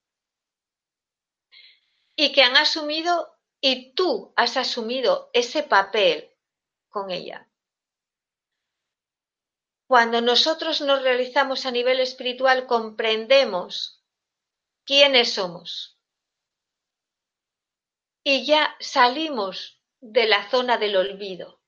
[2.15, 6.31] y que han asumido y tú has asumido ese papel
[6.89, 7.49] con ella.
[9.87, 14.03] Cuando nosotros nos realizamos a nivel espiritual, comprendemos
[14.83, 15.99] quiénes somos.
[18.23, 21.61] Y ya salimos de la zona del olvido.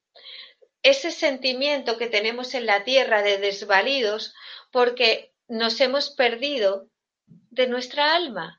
[0.82, 4.34] Ese sentimiento que tenemos en la tierra de desvalidos
[4.72, 6.90] porque nos hemos perdido
[7.26, 8.57] de nuestra alma,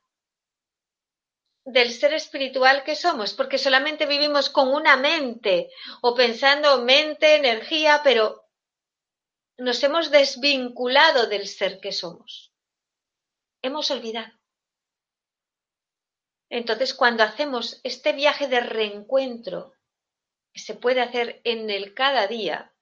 [1.73, 8.01] del ser espiritual que somos, porque solamente vivimos con una mente o pensando mente, energía,
[8.03, 8.49] pero
[9.59, 12.55] nos hemos desvinculado del ser que somos.
[13.61, 14.33] Hemos olvidado.
[16.49, 19.75] Entonces, cuando hacemos este viaje de reencuentro
[20.55, 22.73] que se puede hacer en el cada día,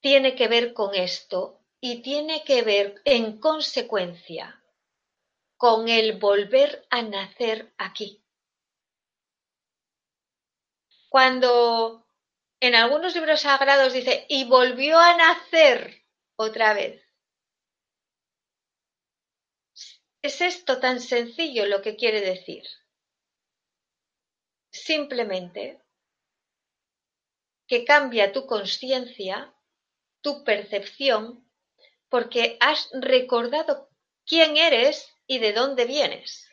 [0.00, 4.62] tiene que ver con esto y tiene que ver en consecuencia
[5.56, 8.22] con el volver a nacer aquí.
[11.08, 12.06] Cuando
[12.60, 16.04] en algunos libros sagrados dice, y volvió a nacer
[16.36, 17.02] otra vez.
[20.22, 22.64] Es esto tan sencillo lo que quiere decir.
[24.70, 25.82] Simplemente
[27.66, 29.54] que cambia tu conciencia,
[30.20, 31.49] tu percepción,
[32.10, 33.88] porque has recordado
[34.26, 36.50] quién eres y de dónde vienes.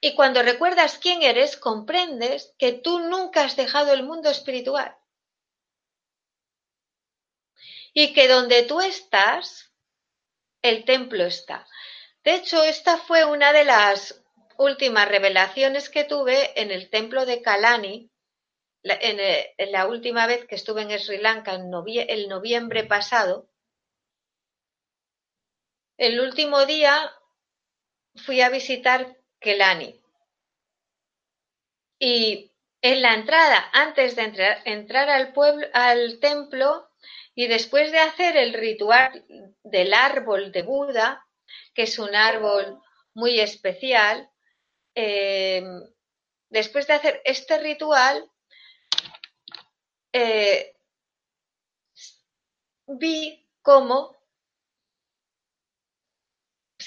[0.00, 4.96] Y cuando recuerdas quién eres, comprendes que tú nunca has dejado el mundo espiritual.
[7.92, 9.72] Y que donde tú estás,
[10.62, 11.66] el templo está.
[12.22, 14.22] De hecho, esta fue una de las
[14.56, 18.10] últimas revelaciones que tuve en el templo de Kalani,
[18.82, 21.72] en, la última vez que estuve en Sri Lanka, en
[22.08, 23.48] el noviembre pasado.
[25.96, 27.12] El último día
[28.16, 30.00] fui a visitar Kelani.
[31.98, 32.52] Y
[32.82, 34.22] en la entrada, antes de
[34.64, 36.90] entrar, al, pueblo, al templo
[37.34, 39.24] y después de hacer el ritual
[39.62, 41.24] del árbol de Buda,
[41.74, 42.80] que es un árbol
[43.14, 44.28] muy especial,
[44.94, 45.82] em,
[46.50, 48.28] después de hacer este ritual,
[50.12, 50.76] eh,
[52.86, 54.14] vi cómo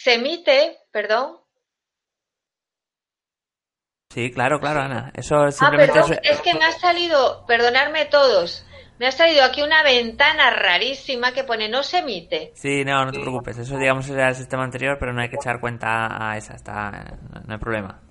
[0.08, 1.42] se emite, perdón,
[4.10, 5.12] Sí, claro, claro, Ana.
[5.14, 6.42] Eso ah, simplemente perdón, es...
[6.42, 8.66] que me ha salido, perdonadme todos,
[9.00, 12.54] me ha salido aquí una ventana rarísima que pone no se emite.
[12.56, 13.58] Sí, no, no te preocupes.
[13.58, 16.56] Eso, digamos, era el sistema anterior, pero no hay que echar cuenta a esa.
[16.56, 18.02] Está, no hay problema.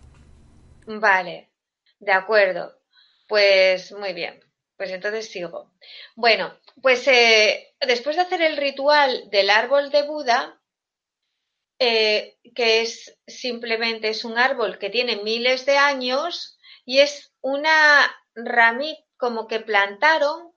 [0.86, 1.48] Vale,
[1.98, 2.72] de acuerdo.
[3.26, 4.38] Pues muy bien.
[4.76, 5.72] Pues entonces sigo.
[6.14, 10.60] Bueno, pues eh, después de hacer el ritual del árbol de Buda,
[11.78, 18.14] eh, que es simplemente es un árbol que tiene miles de años y es una
[18.34, 20.52] ramita como que plantaron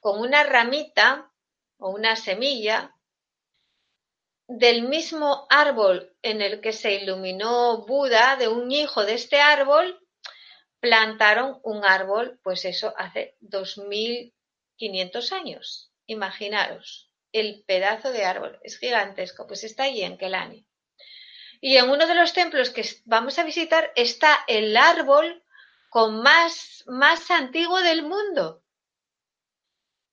[0.00, 1.30] con una ramita
[1.78, 2.94] o una semilla
[4.46, 9.98] del mismo árbol en el que se iluminó Buda, de un hijo de este árbol,
[10.80, 15.90] plantaron un árbol, pues eso hace 2500 años.
[16.06, 17.03] Imaginaros
[17.34, 20.64] el pedazo de árbol, es gigantesco, pues está allí en Kelani.
[21.60, 25.42] Y en uno de los templos que vamos a visitar está el árbol
[25.90, 28.62] con más, más antiguo del mundo,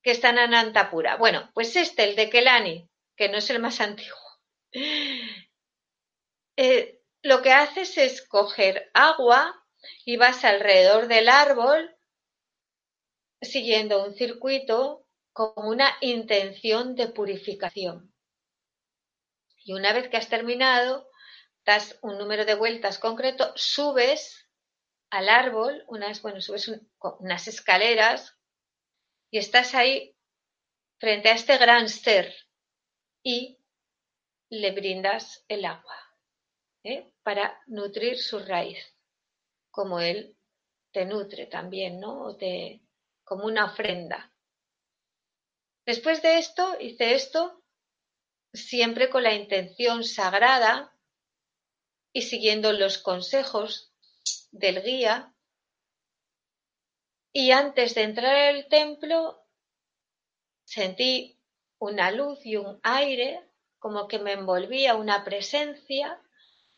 [0.01, 1.17] que está en Anantapura.
[1.17, 4.17] Bueno, pues este, el de Kelani, que no es el más antiguo.
[6.57, 9.63] Eh, lo que haces es coger agua
[10.05, 11.95] y vas alrededor del árbol
[13.41, 15.00] siguiendo un circuito
[15.33, 18.13] con una intención de purificación.
[19.63, 21.09] Y una vez que has terminado,
[21.65, 24.49] das un número de vueltas concreto, subes
[25.09, 26.71] al árbol, unas, bueno, subes
[27.19, 28.37] unas escaleras
[29.29, 30.15] y estás ahí
[30.99, 32.33] frente a este gran ser
[33.23, 33.59] y
[34.49, 35.97] le brindas el agua
[36.83, 37.11] ¿eh?
[37.23, 38.77] para nutrir su raíz,
[39.69, 40.35] como él
[40.91, 42.35] te nutre también, ¿no?
[42.35, 42.81] te,
[43.23, 44.30] como una ofrenda.
[45.85, 47.63] Después de esto, hice esto
[48.53, 50.93] siempre con la intención sagrada
[52.13, 53.93] y siguiendo los consejos
[54.51, 55.33] del guía.
[57.33, 59.45] Y antes de entrar al templo,
[60.65, 61.39] sentí
[61.79, 66.21] una luz y un aire como que me envolvía una presencia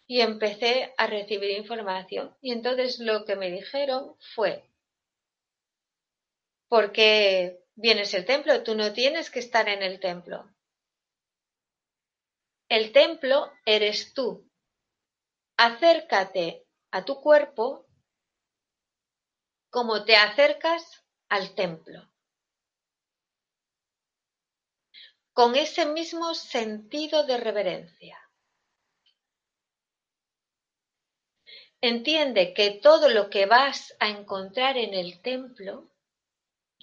[0.08, 2.38] y empecé a recibir información.
[2.42, 4.70] Y entonces lo que me dijeron fue,
[6.68, 8.64] ¿por qué vienes al templo?
[8.64, 10.50] Tú no tienes que estar en el templo.
[12.70, 14.50] El templo eres tú.
[15.58, 17.86] Acércate a tu cuerpo
[19.70, 22.12] como te acercas al templo.
[25.34, 28.20] Con ese mismo sentido de reverencia.
[31.82, 35.93] Entiende que todo lo que vas a encontrar en el templo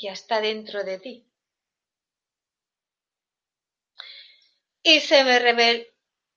[0.00, 1.26] ya está dentro de ti.
[4.82, 5.86] Y se me,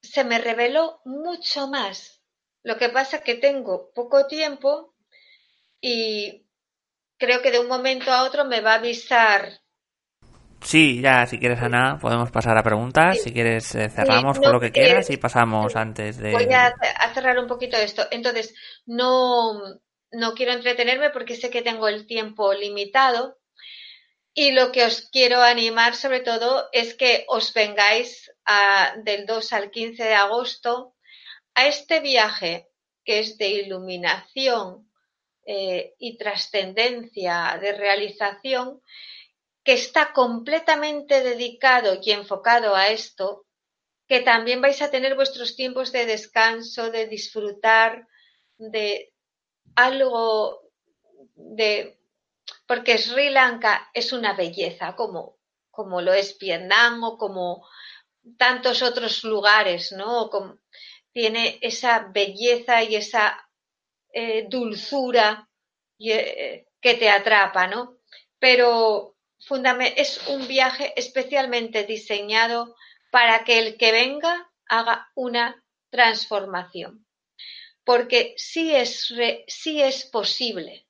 [0.01, 2.21] se me reveló mucho más.
[2.63, 4.95] Lo que pasa es que tengo poco tiempo
[5.81, 6.45] y
[7.17, 9.63] creo que de un momento a otro me va a avisar
[10.63, 13.21] Sí, ya, si quieres, Ana, podemos pasar a preguntas.
[13.21, 16.31] Si quieres, eh, cerramos con lo que quieras y pasamos antes de.
[16.31, 16.73] Voy a,
[17.13, 18.03] cerrar un poquito esto.
[18.11, 18.55] Entonces,
[18.85, 19.59] no,
[20.11, 23.37] no quiero entretenerme porque sé que tengo el tiempo limitado.
[24.33, 29.53] Y lo que os quiero animar, sobre todo, es que os vengáis a, del 2
[29.53, 30.95] al 15 de agosto
[31.53, 32.69] a este viaje
[33.03, 34.89] que es de iluminación
[35.45, 38.81] eh, y trascendencia, de realización
[39.63, 43.45] que está completamente dedicado y enfocado a esto,
[44.07, 48.07] que también vais a tener vuestros tiempos de descanso, de disfrutar
[48.57, 49.13] de
[49.75, 50.61] algo
[51.35, 51.97] de...
[52.65, 55.37] Porque Sri Lanka es una belleza, como,
[55.69, 57.67] como lo es Vietnam o como
[58.37, 60.29] tantos otros lugares, ¿no?
[61.11, 63.49] tiene esa belleza y esa
[64.11, 65.47] eh, dulzura
[65.99, 67.99] eh, que te atrapa, ¿no?
[68.39, 69.15] Pero
[69.95, 72.75] es un viaje especialmente diseñado
[73.11, 77.05] para que el que venga haga una transformación.
[77.83, 79.13] Porque sí es,
[79.81, 80.87] es posible,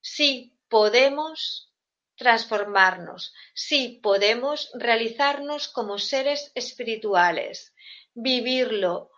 [0.00, 1.72] sí podemos
[2.16, 7.74] transformarnos, sí podemos realizarnos como seres espirituales,
[8.14, 9.10] vivirlo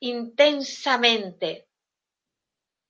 [0.00, 1.68] intensamente,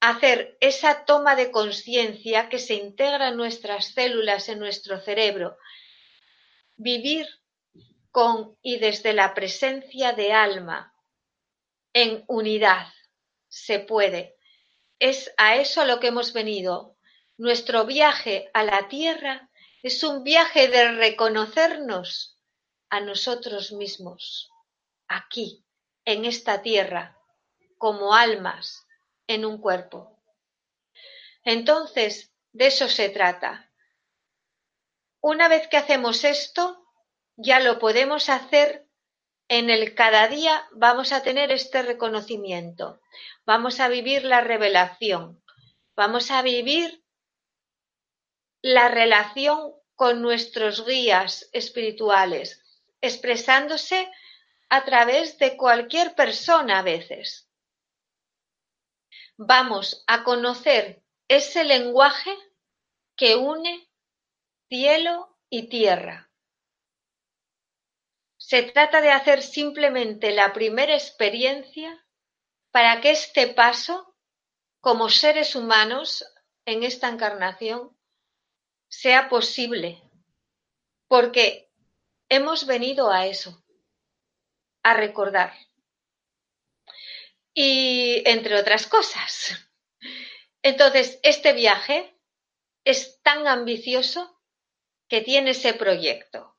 [0.01, 5.57] hacer esa toma de conciencia que se integra en nuestras células, en nuestro cerebro,
[6.77, 7.27] vivir
[8.11, 10.95] con y desde la presencia de alma,
[11.93, 12.87] en unidad,
[13.49, 14.37] se puede.
[14.99, 16.98] Es a eso a lo que hemos venido.
[17.39, 19.49] Nuestro viaje a la tierra
[19.85, 22.37] es un viaje de reconocernos
[22.91, 24.51] a nosotros mismos,
[25.07, 25.65] aquí,
[26.05, 27.17] en esta tierra,
[27.77, 28.89] como almas,
[29.29, 30.21] en un cuerpo.
[31.45, 33.71] Entonces, de eso se trata.
[35.21, 36.85] Una vez que hacemos esto,
[37.37, 38.89] ya lo podemos hacer
[39.47, 43.01] en el cada día vamos a tener este reconocimiento,
[43.47, 45.41] vamos a vivir la revelación,
[45.95, 47.05] vamos a vivir
[48.63, 52.63] la relación con nuestros guías espirituales,
[53.01, 54.11] expresándose
[54.69, 57.49] a través de cualquier persona a veces
[59.39, 62.37] vamos a conocer ese lenguaje
[63.17, 63.89] que une
[64.69, 66.31] cielo y tierra.
[68.37, 72.05] Se trata de hacer simplemente la primera experiencia
[72.73, 74.17] para que este paso,
[74.81, 76.25] como seres humanos
[76.67, 77.97] en esta encarnación,
[78.89, 80.03] sea posible,
[81.07, 81.71] porque
[82.29, 83.65] hemos venido a eso,
[84.83, 85.53] a recordar
[87.55, 89.59] y entre otras cosas.
[90.63, 92.15] Entonces, este viaje
[92.85, 94.41] es tan ambicioso
[95.09, 96.57] que tiene ese proyecto.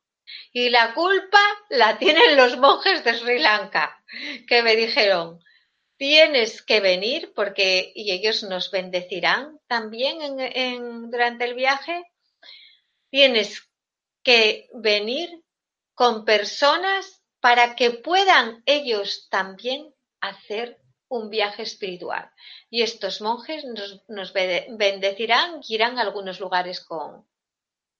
[0.52, 4.04] Y la culpa la tienen los monjes de Sri Lanka,
[4.46, 5.40] que me dijeron,
[5.96, 12.04] tienes que venir porque y ellos nos bendecirán también en, durante el viaje.
[13.10, 13.70] Tienes
[14.24, 15.44] que venir
[15.94, 22.32] con personas para que puedan ellos también hacer un viaje espiritual.
[22.70, 23.66] Y estos monjes
[24.08, 27.26] nos, bendecirán y irán a algunos lugares con,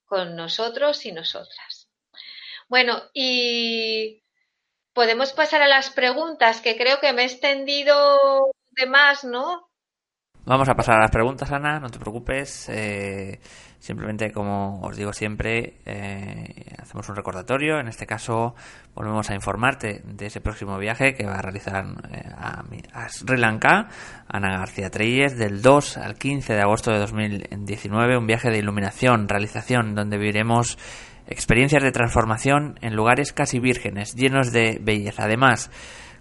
[0.06, 1.90] con nosotros y nosotras.
[2.68, 4.24] Bueno, y
[4.94, 9.70] podemos pasar a las preguntas, que creo que me he extendido de más, ¿no?
[10.46, 12.70] Vamos a pasar a las preguntas, Ana, no te preocupes.
[12.70, 13.40] Eh,
[13.80, 17.80] simplemente, como os digo siempre, eh, hacemos un recordatorio.
[17.80, 18.56] En este caso,
[18.94, 22.64] volvemos a informarte de ese próximo viaje que va a realizar eh, a,
[22.94, 23.88] a, Sri Lanka,
[24.28, 28.18] Ana García Treyes, del 2 al 15 de agosto de 2019.
[28.18, 30.78] Un viaje de iluminación, realización, donde viviremos
[31.28, 35.24] experiencias de transformación en lugares casi vírgenes, llenos de belleza.
[35.24, 35.72] Además,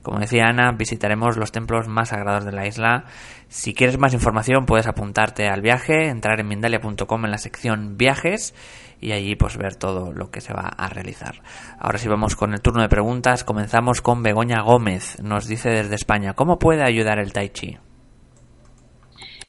[0.03, 3.05] como decía Ana, visitaremos los templos más sagrados de la isla.
[3.49, 8.55] Si quieres más información puedes apuntarte al viaje, entrar en mindalia.com en la sección viajes
[9.01, 11.43] y allí pues ver todo lo que se va a realizar.
[11.79, 13.45] Ahora sí vamos con el turno de preguntas.
[13.45, 15.19] Comenzamos con Begoña Gómez.
[15.21, 17.79] Nos dice desde España, ¿cómo puede ayudar el tai chi?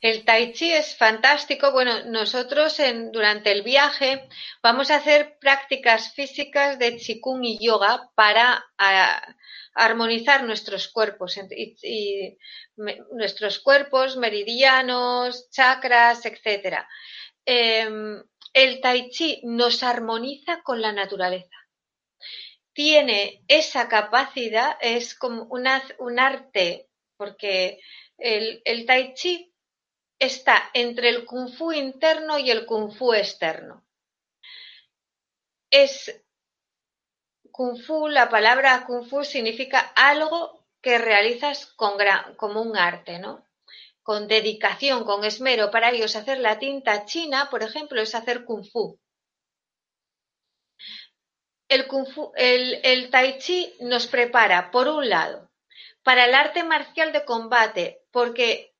[0.02, 1.72] El tai chi es fantástico.
[1.72, 2.82] Bueno, nosotros
[3.12, 4.30] durante el viaje
[4.64, 9.22] vamos a hacer prácticas físicas de qigong y yoga para a,
[9.80, 12.38] armonizar nuestros cuerpos y,
[13.12, 16.88] nuestros cuerpos, meridianos, chakras, etcétera.
[17.46, 17.88] Eh,
[18.54, 21.56] el tai chi nos armoniza con la naturaleza.
[22.74, 25.68] Tiene esa capacidad, es como un
[26.20, 27.80] arte, porque
[28.18, 29.54] el, el tai chi
[30.20, 33.86] está entre el kung fu interno y el kung fu externo.
[35.72, 36.22] Es
[37.60, 41.98] kung fu, la palabra kung fu significa algo que realizas con
[42.38, 43.46] como un arte, ¿no?
[44.02, 45.70] Con dedicación, con esmero.
[45.70, 48.98] Para ellos hacer la tinta china, por ejemplo, es hacer kung fu.
[51.68, 55.52] El, kung fu, el tai chi nos prepara, por un lado,
[56.02, 58.74] para el arte marcial de combate, porque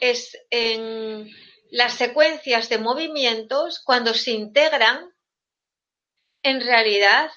[0.00, 1.28] es en
[1.72, 5.12] las secuencias de movimientos, cuando se integran,
[6.44, 7.28] en realidad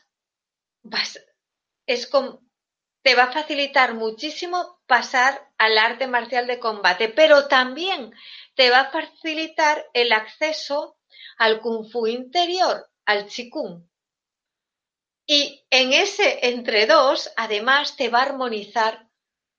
[3.03, 8.13] te va a facilitar muchísimo pasar al arte marcial de combate, pero también
[8.55, 10.97] te va a facilitar el acceso
[11.37, 13.87] al kung fu interior, al chikung.
[15.25, 19.09] Y en ese entre dos, además, te va a armonizar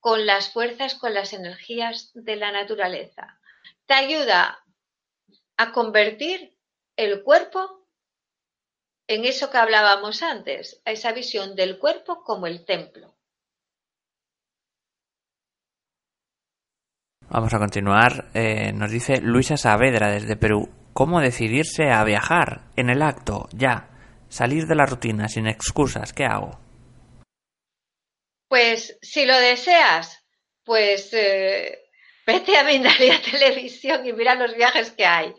[0.01, 3.41] con las fuerzas, con las energías de la naturaleza.
[3.87, 4.63] Te ayuda
[5.57, 6.59] a convertir
[6.97, 7.84] el cuerpo
[9.07, 13.15] en eso que hablábamos antes, a esa visión del cuerpo como el templo.
[17.29, 18.31] Vamos a continuar.
[18.35, 20.69] Eh, nos dice Luisa Saavedra desde Perú.
[20.93, 23.49] ¿Cómo decidirse a viajar en el acto?
[23.53, 23.91] Ya.
[24.29, 26.13] Salir de la rutina sin excusas.
[26.13, 26.61] ¿Qué hago?
[28.49, 30.25] Pues si lo deseas,
[30.65, 31.79] pues eh,
[32.27, 35.35] vete a Mindalia Televisión y mira los viajes que hay.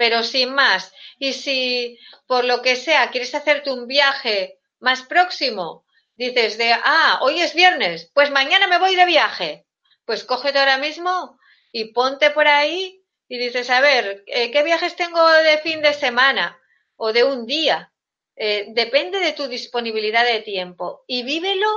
[0.00, 0.94] Pero sin más.
[1.18, 5.84] Y si por lo que sea quieres hacerte un viaje más próximo,
[6.14, 9.66] dices de, ah, hoy es viernes, pues mañana me voy de viaje.
[10.06, 11.38] Pues cógete ahora mismo
[11.70, 15.92] y ponte por ahí y dices, a ver, eh, ¿qué viajes tengo de fin de
[15.92, 16.58] semana
[16.96, 17.92] o de un día?
[18.36, 21.68] Eh, depende de tu disponibilidad de tiempo y vívelo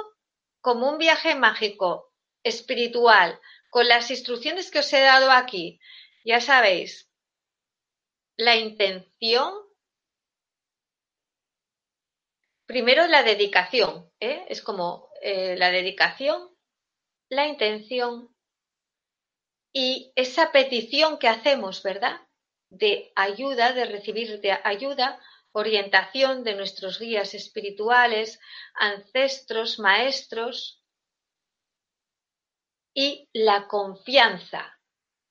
[0.62, 3.38] como un viaje mágico, espiritual,
[3.70, 5.82] con las instrucciones que os he dado aquí.
[6.24, 7.10] Ya sabéis,
[8.44, 9.54] la intención,
[12.66, 14.46] primero la dedicación, ¿eh?
[14.50, 16.50] es como eh, la dedicación,
[17.30, 18.36] la intención
[19.72, 22.20] y esa petición que hacemos, ¿verdad?
[22.70, 25.22] De ayuda, de recibir de ayuda
[25.54, 28.40] orientación de nuestros guías espirituales,
[28.74, 30.84] ancestros, maestros
[32.94, 34.78] y la confianza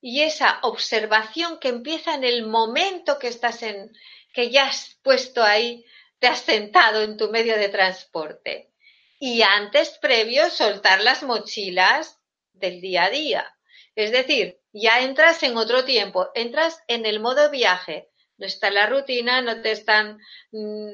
[0.04, 3.96] y esa observación que empieza en el momento que estás en,
[4.34, 5.86] que ya has puesto ahí,
[6.18, 8.72] te has sentado en tu medio de transporte.
[9.20, 12.18] Y antes, previo, soltar las mochilas
[12.52, 13.56] del día a día.
[13.94, 18.86] Es decir, ya entras en otro tiempo, entras en el modo viaje, no está la
[18.86, 20.18] rutina, no te están
[20.50, 20.90] mm,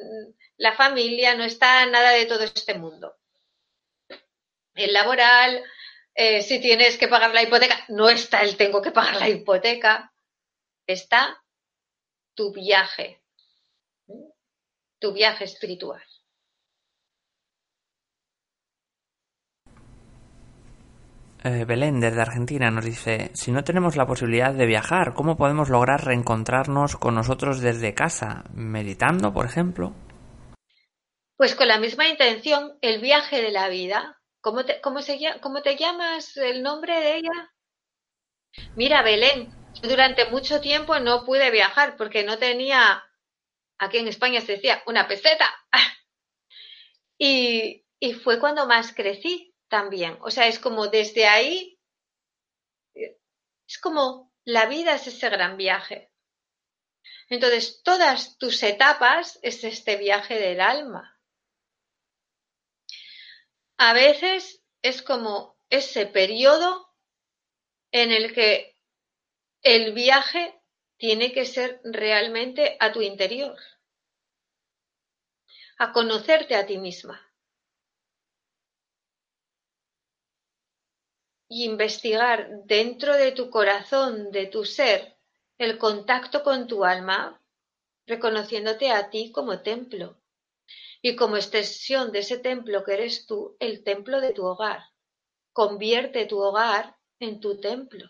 [0.59, 3.17] la familia, no está nada de todo este mundo.
[4.75, 5.65] El laboral,
[6.21, 10.13] eh, si tienes que pagar la hipoteca, no está el tengo que pagar la hipoteca,
[10.85, 11.41] está
[12.35, 13.23] tu viaje,
[14.99, 16.03] tu viaje espiritual.
[21.45, 25.69] Eh, Belén, desde Argentina, nos dice, si no tenemos la posibilidad de viajar, ¿cómo podemos
[25.69, 28.43] lograr reencontrarnos con nosotros desde casa?
[28.53, 29.95] ¿Meditando, por ejemplo?
[31.37, 34.18] Pues con la misma intención, el viaje de la vida.
[34.49, 36.35] ¿Cómo te, cómo se, cómo te llamas?
[36.39, 37.53] ¿El nombre de ella?
[38.77, 43.05] Mira, Belén, durante mucho tiempo no pude viajar porque no tenía,
[43.77, 45.45] aquí en España se decía, una peseta.
[47.19, 50.17] y, y fue cuando más crecí también.
[50.23, 51.79] O sea, es como desde ahí,
[52.95, 56.11] es como La vida es ese gran viaje.
[57.29, 61.18] Entonces, todas tus etapas es este viaje del alma.
[63.81, 66.93] A veces es como ese periodo
[67.93, 68.77] en el que
[69.63, 70.61] el viaje
[70.97, 73.57] tiene que ser realmente a tu interior,
[75.79, 77.25] a conocerte a ti misma.
[81.49, 85.17] Y investigar dentro de tu corazón, de tu ser,
[85.57, 87.41] el contacto con tu alma,
[88.07, 90.21] reconociéndote a ti como templo
[91.01, 94.81] y como extensión de ese templo que eres tú, el templo de tu hogar.
[95.53, 98.09] Convierte tu hogar en tu templo.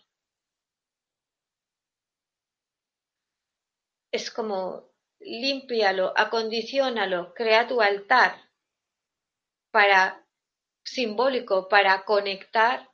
[4.11, 8.49] Es como límpialo, acondiciónalo, crea tu altar
[9.71, 10.25] para
[10.83, 12.89] simbólico para conectar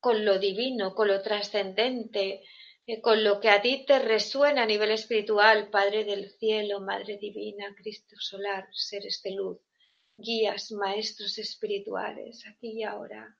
[0.00, 2.42] con lo divino, con lo trascendente,
[2.98, 7.74] con lo que a ti te resuena a nivel espiritual, Padre del cielo, Madre divina,
[7.76, 9.58] Cristo solar, seres de luz,
[10.16, 13.36] guías, maestros espirituales, aquí y ahora.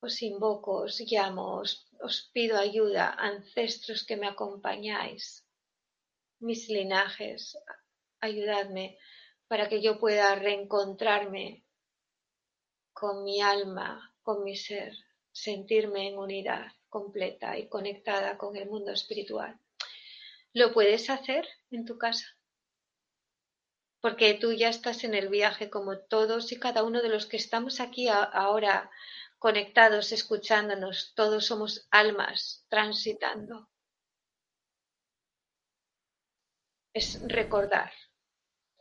[0.00, 5.44] Os invoco, os llamo, os, os pido ayuda, ancestros que me acompañáis,
[6.40, 7.58] mis linajes,
[8.20, 8.96] ayudadme
[9.48, 11.64] para que yo pueda reencontrarme
[12.92, 14.92] con mi alma, con mi ser,
[15.32, 19.58] sentirme en unidad completa y conectada con el mundo espiritual.
[20.52, 22.26] Lo puedes hacer en tu casa,
[24.00, 27.36] porque tú ya estás en el viaje como todos y cada uno de los que
[27.36, 28.90] estamos aquí ahora
[29.38, 33.68] conectados, escuchándonos, todos somos almas transitando.
[36.92, 37.92] Es recordar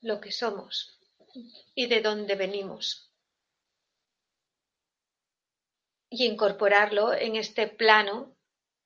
[0.01, 0.99] lo que somos
[1.75, 3.06] y de dónde venimos
[6.09, 8.35] y incorporarlo en este plano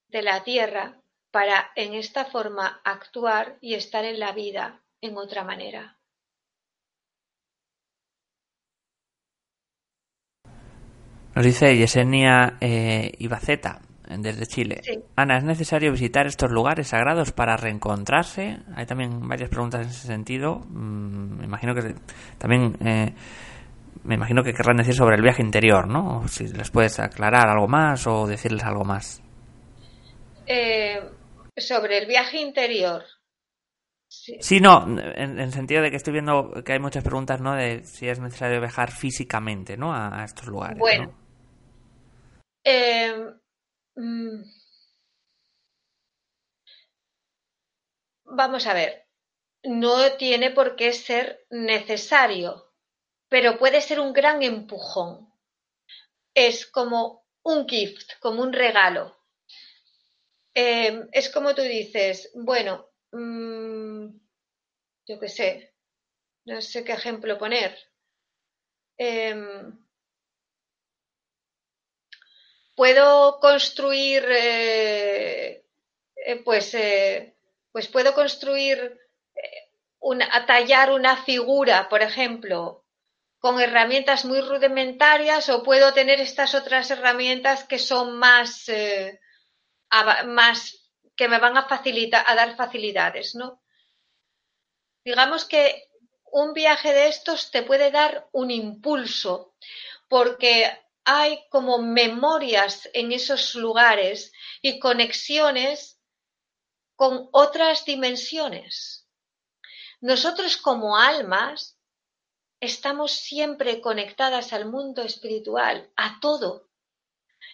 [0.07, 1.01] de la tierra
[1.31, 5.97] para en esta forma actuar y estar en la vida en otra manera.
[11.33, 13.81] Nos dice Yesenia eh, Ibaceta
[14.17, 14.81] desde Chile.
[15.15, 18.59] Ana, ¿es necesario visitar estos lugares sagrados para reencontrarse?
[18.75, 20.59] Hay también varias preguntas en ese sentido.
[20.67, 21.95] Mm, me imagino que
[22.37, 23.13] también eh,
[24.03, 26.27] me imagino que querrán decir sobre el viaje interior, ¿no?
[26.27, 29.21] Si les puedes aclarar algo más o decirles algo más.
[30.47, 31.01] Eh,
[31.55, 33.03] sobre el viaje interior.
[34.07, 37.55] Sí, no, en el sentido de que estoy viendo que hay muchas preguntas, ¿no?
[37.55, 39.93] De si es necesario viajar físicamente, ¿no?
[39.95, 40.77] A, estos lugares.
[40.77, 41.17] Bueno.
[42.65, 43.13] Eh,
[43.95, 44.41] mm,
[48.25, 49.05] vamos a ver.
[49.63, 52.70] No tiene por qué ser necesario
[53.31, 55.33] pero puede ser un gran empujón.
[56.35, 59.15] Es como un gift, como un regalo.
[60.53, 64.05] Em, es como tú dices, bueno, mm,
[65.07, 65.73] yo qué sé,
[66.45, 67.73] no sé qué ejemplo poner.
[68.97, 69.77] Em,
[72.75, 75.63] puedo construir, eh,
[76.17, 77.37] eh, pues, eh,
[77.71, 78.99] pues puedo construir,
[80.01, 82.80] una, tallar una figura, por ejemplo,
[83.41, 89.19] con herramientas muy rudimentarias o puedo tener estas otras herramientas que son más, eh,
[90.27, 93.63] más que me van a facilitar, a dar facilidades, ¿no?
[95.03, 95.89] Digamos que
[96.31, 99.55] un viaje de estos te puede dar un impulso
[100.07, 100.71] porque
[101.03, 104.31] hay como memorias en esos lugares
[104.61, 105.99] y conexiones
[106.95, 109.07] con otras dimensiones.
[109.99, 111.80] Nosotros como almas
[112.61, 116.69] estamos siempre conectadas al mundo espiritual, a todo.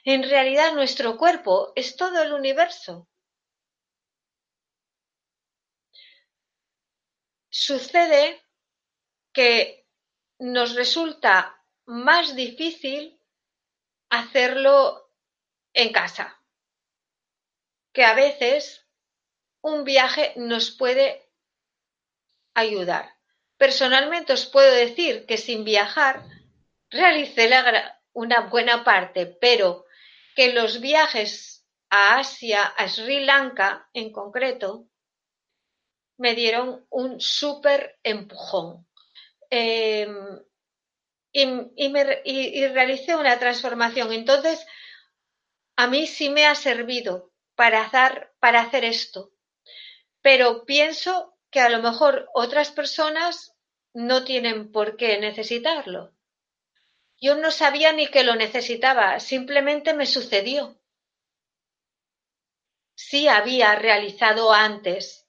[0.04, 3.10] En realidad nuestro cuerpo es todo el universo.
[7.50, 8.44] Sucede
[9.34, 9.88] que
[10.40, 13.20] nos resulta más difícil
[14.10, 15.12] hacerlo
[15.74, 16.44] en casa,
[17.94, 18.86] que a veces
[19.62, 21.32] un viaje nos puede
[22.54, 23.17] ayudar.
[23.58, 26.24] Personalmente os puedo decir que sin viajar
[26.90, 27.50] realicé
[28.14, 29.86] una buena parte, pero
[30.36, 34.88] que los viajes a Asia, a Sri Lanka en concreto,
[36.18, 38.88] me dieron un súper empujón.
[39.50, 40.40] Em,
[41.32, 44.12] y, realicé una transformación.
[44.12, 44.66] Entonces,
[45.76, 49.32] a mí sí me ha servido para hacer, para hacer esto.
[50.22, 53.54] Pero pienso que a lo mejor otras personas
[53.94, 56.14] no tienen por qué necesitarlo.
[57.20, 60.78] Yo no sabía ni que lo necesitaba, simplemente me sucedió.
[62.98, 65.28] sí había realizado antes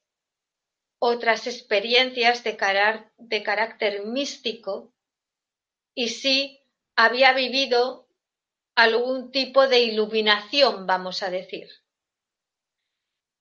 [0.98, 4.92] otras experiencias de, carácter místico
[5.94, 6.60] y sí
[6.96, 8.08] había vivido
[8.74, 11.68] algún tipo de iluminación, vamos a decir.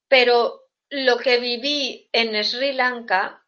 [0.08, 3.46] Pero lo que viví en Sri Lanka,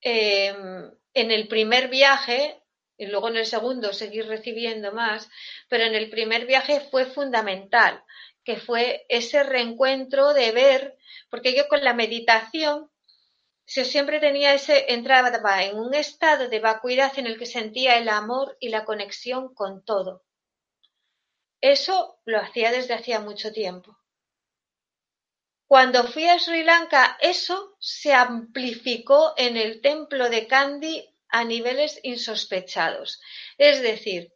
[0.00, 2.62] em, en el primer viaje,
[2.96, 5.28] y luego en el segundo seguir recibiendo más,
[5.68, 8.04] pero en el primer viaje fue fundamental,
[8.44, 10.96] que fue ese reencuentro de ver,
[11.30, 12.90] porque yo con la meditación
[13.72, 18.08] yo siempre tenía ese, entraba en un estado de vacuidad en el que sentía el
[18.08, 20.24] amor y la conexión con todo.
[21.60, 23.99] Eso lo hacía desde hacía mucho tiempo.
[25.70, 32.00] Cuando fui a Sri Lanka, eso se amplificó en el templo de Kandy a niveles
[32.02, 33.20] insospechados.
[33.56, 34.32] Es decir,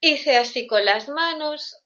[0.00, 1.84] hice así con las manos,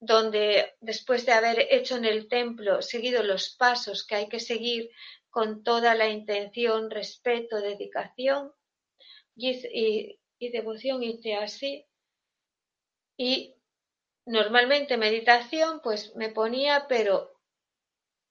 [0.00, 4.90] donde después de haber hecho en el templo, seguido los pasos que hay que seguir
[5.30, 8.52] con toda la intención, respeto, dedicación
[9.36, 11.86] y, devoción, hice así.
[13.16, 13.54] Y
[14.26, 17.33] normalmente meditación, pues me ponía, pero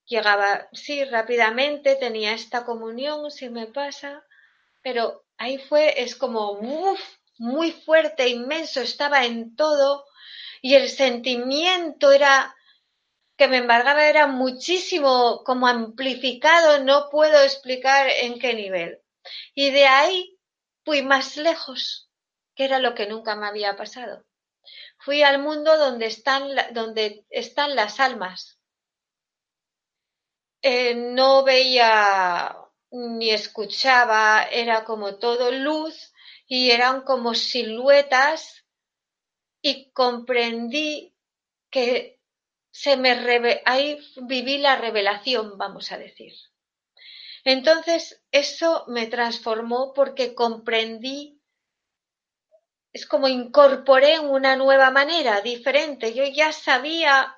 [0.06, 4.24] llegaba, sí, rápidamente, tenía esta comunión, si me pasa,
[4.82, 6.60] pero ahí fue, es como,
[7.38, 10.06] muy fuerte, inmenso, estaba en todo
[10.62, 12.56] y el sentimiento era
[13.36, 19.01] que me embargaba era muchísimo como amplificado, no puedo explicar en qué nivel.
[19.56, 20.38] Y de ahí
[20.86, 22.10] fui más lejos,
[22.56, 24.24] que era lo que nunca me había pasado.
[24.99, 28.60] Fui al mundo donde están, donde están las almas.
[30.64, 32.57] Eh, no veía
[32.89, 36.14] ni escuchaba, era como todo luz
[36.47, 38.66] y eran como siluetas
[39.61, 41.16] y comprendí
[41.70, 42.20] que
[42.72, 46.34] se me ahí viví la revelación, vamos a decir.
[47.43, 51.41] Entonces, eso me transformó porque comprendí,
[52.93, 56.14] es como incorporé una nueva manera, diferente.
[56.14, 57.36] Yo ya sabía,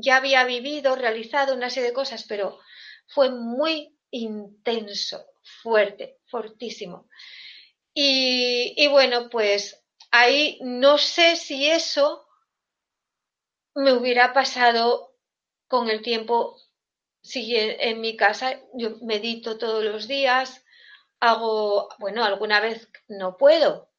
[0.00, 2.58] ya había vivido, realizado una serie de cosas, pero
[3.06, 5.24] fue muy intenso,
[5.62, 7.08] fuerte, fortísimo.
[7.92, 12.26] Y, bueno, pues ahí no sé si eso
[13.74, 15.16] me hubiera pasado
[15.68, 16.56] con el tiempo
[17.22, 20.64] si en mi casa yo medito todos los días,
[21.20, 23.89] hago, bueno, alguna vez no puedo.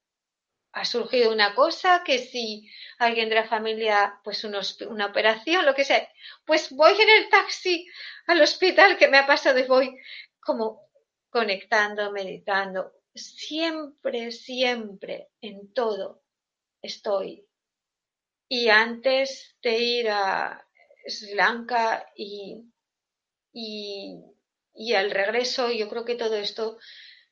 [0.74, 5.84] Ha surgido una cosa que si alguien de la familia, pues una operación, lo que
[5.84, 6.08] sea,
[6.46, 7.88] pues voy en el taxi
[8.28, 9.98] al hospital que me ha pasado y voy
[10.40, 10.90] como
[11.30, 16.24] conectando, meditando siempre, siempre, en todo
[16.82, 17.46] estoy.
[18.48, 20.68] Y antes de ir a
[21.06, 22.64] Sri Lanka y,
[23.54, 26.78] y, al regreso, yo creo que todo esto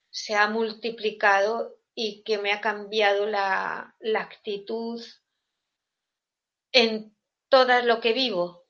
[0.10, 5.04] se ha multiplicado y que me ha cambiado la, la actitud
[6.72, 7.14] en
[7.50, 8.66] todo lo que vivo.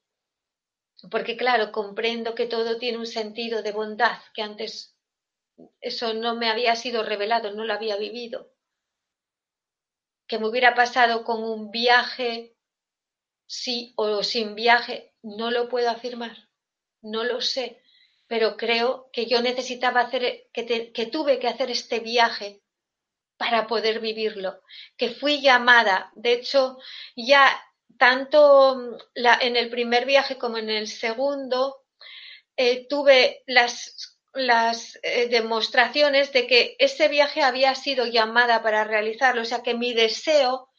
[1.11, 4.97] Porque claro, comprendo que todo tiene un sentido de bondad que antes
[5.80, 8.51] eso no me había sido revelado, no lo había vivido.
[10.25, 12.57] Que me hubiera pasado con un viaje,
[13.45, 16.49] sí o sin viaje, no lo puedo afirmar,
[17.03, 17.80] no lo sé,
[18.25, 22.63] pero creo que yo necesitaba hacer, que, que tuve que hacer este viaje
[23.39, 24.61] para poder vivirlo,
[24.97, 26.77] que fui llamada, de hecho,
[27.15, 27.57] ya
[27.97, 31.85] tanto en el primer viaje como en el segundo,
[32.57, 39.41] eh, tuve las las eh, demostraciones de que ese viaje había sido llamada para realizarlo,
[39.41, 40.69] o sea que mi deseo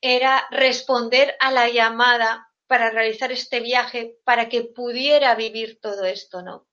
[0.00, 6.42] era responder a la llamada para realizar este viaje para que pudiera vivir todo esto,
[6.42, 6.66] ¿no?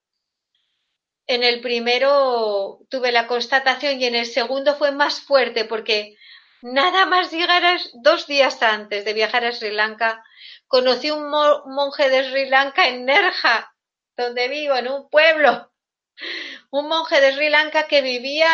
[1.27, 6.15] En el primero tuve la constatación y en el segundo fue más fuerte porque
[6.61, 10.23] nada más llegar dos días antes de viajar a Sri Lanka,
[10.67, 13.73] conocí un monje de Sri Lanka en Nerja,
[14.15, 15.71] donde vivo, en un pueblo
[16.71, 18.49] un monje de Sri Lanka que vivía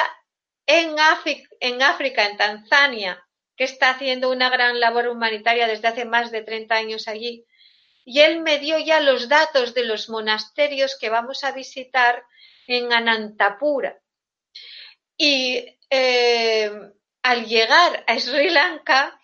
[0.65, 6.41] en, África, en Tanzania, que está haciendo una gran labor humanitaria desde hace más de
[6.41, 7.45] 30 años allí.
[8.05, 12.23] Y él me dio ya los datos de los monasterios que vamos a visitar
[12.73, 14.01] en Anantapura.
[15.17, 16.71] Y eh,
[17.21, 19.19] al llegar a Sri Lanka,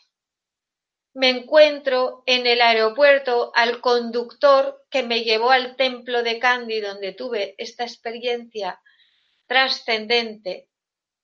[1.14, 7.14] me encuentro en el aeropuerto al conductor que me llevó al templo de Kandy donde
[7.14, 8.80] tuve esta experiencia
[9.48, 10.70] trascendente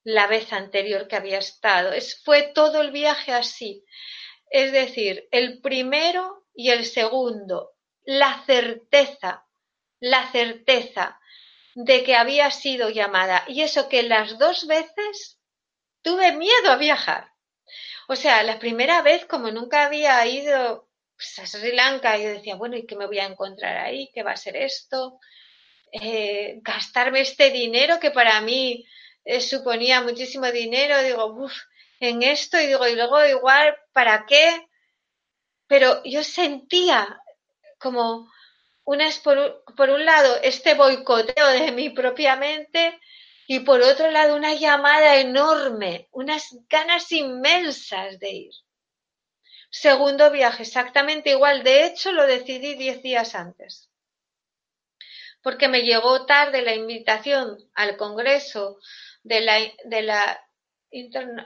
[0.03, 1.93] la vez anterior que había estado.
[1.93, 3.85] Es, fue todo el viaje así.
[4.49, 7.73] Es decir, el primero y el segundo
[8.05, 9.45] la certeza,
[9.99, 11.19] la certeza
[11.75, 13.43] de que había sido llamada.
[13.47, 15.39] Y eso que las dos veces
[16.01, 17.31] tuve miedo a viajar.
[18.07, 22.55] O sea, la primera vez, como nunca había ido pues, a Sri Lanka, yo decía,
[22.55, 24.11] bueno, ¿y qué me voy a encontrar ahí?
[24.13, 25.19] ¿Qué va a ser esto?
[25.91, 28.85] Eh, gastarme este dinero que para mí
[29.23, 31.53] eh, suponía muchísimo dinero, digo, uff,
[31.99, 34.67] en esto, y digo, y luego igual, ¿para qué?
[35.67, 37.21] Pero yo sentía
[37.79, 38.32] como
[38.85, 42.99] unas por, por un lado este boicoteo de mi propia mente
[43.47, 48.53] y por otro lado una llamada enorme, unas ganas inmensas de ir.
[49.69, 51.63] Segundo viaje, exactamente igual.
[51.63, 53.89] De hecho, lo decidí diez días antes.
[55.41, 58.77] Porque me llegó tarde la invitación al Congreso
[59.23, 60.47] de la, de la,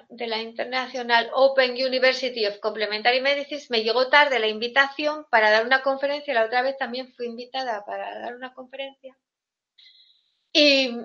[0.09, 3.61] de la International Open University of Complementary Medicine.
[3.69, 6.33] Me llegó tarde la invitación para dar una conferencia.
[6.33, 9.17] La otra vez también fui invitada para dar una conferencia.
[10.53, 10.97] Y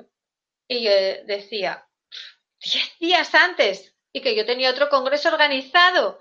[0.73, 0.91] y yo
[1.27, 1.87] decía,
[2.61, 6.19] diez días antes, y que yo tenía otro congreso organizado,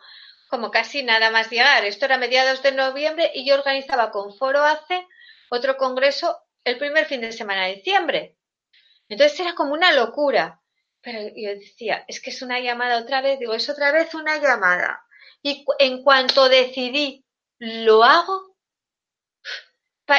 [0.49, 1.86] como casi nada más llegar.
[1.86, 5.07] Esto era mediados de noviembre y yo organizaba con Foro ACE
[5.49, 8.38] otro congreso el primer fin de semana de diciembre.
[9.07, 10.61] Entonces era como una locura.
[11.01, 14.37] Pero yo decía, es que es una llamada otra vez, digo, es otra vez una
[14.37, 15.03] llamada.
[15.41, 17.25] Y en cuanto decidí,
[17.57, 18.55] lo hago,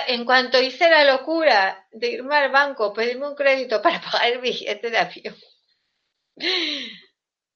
[0.09, 4.41] en cuanto hice la locura de irme al banco, pedirme un crédito para pagar el
[4.41, 5.37] billete de avión,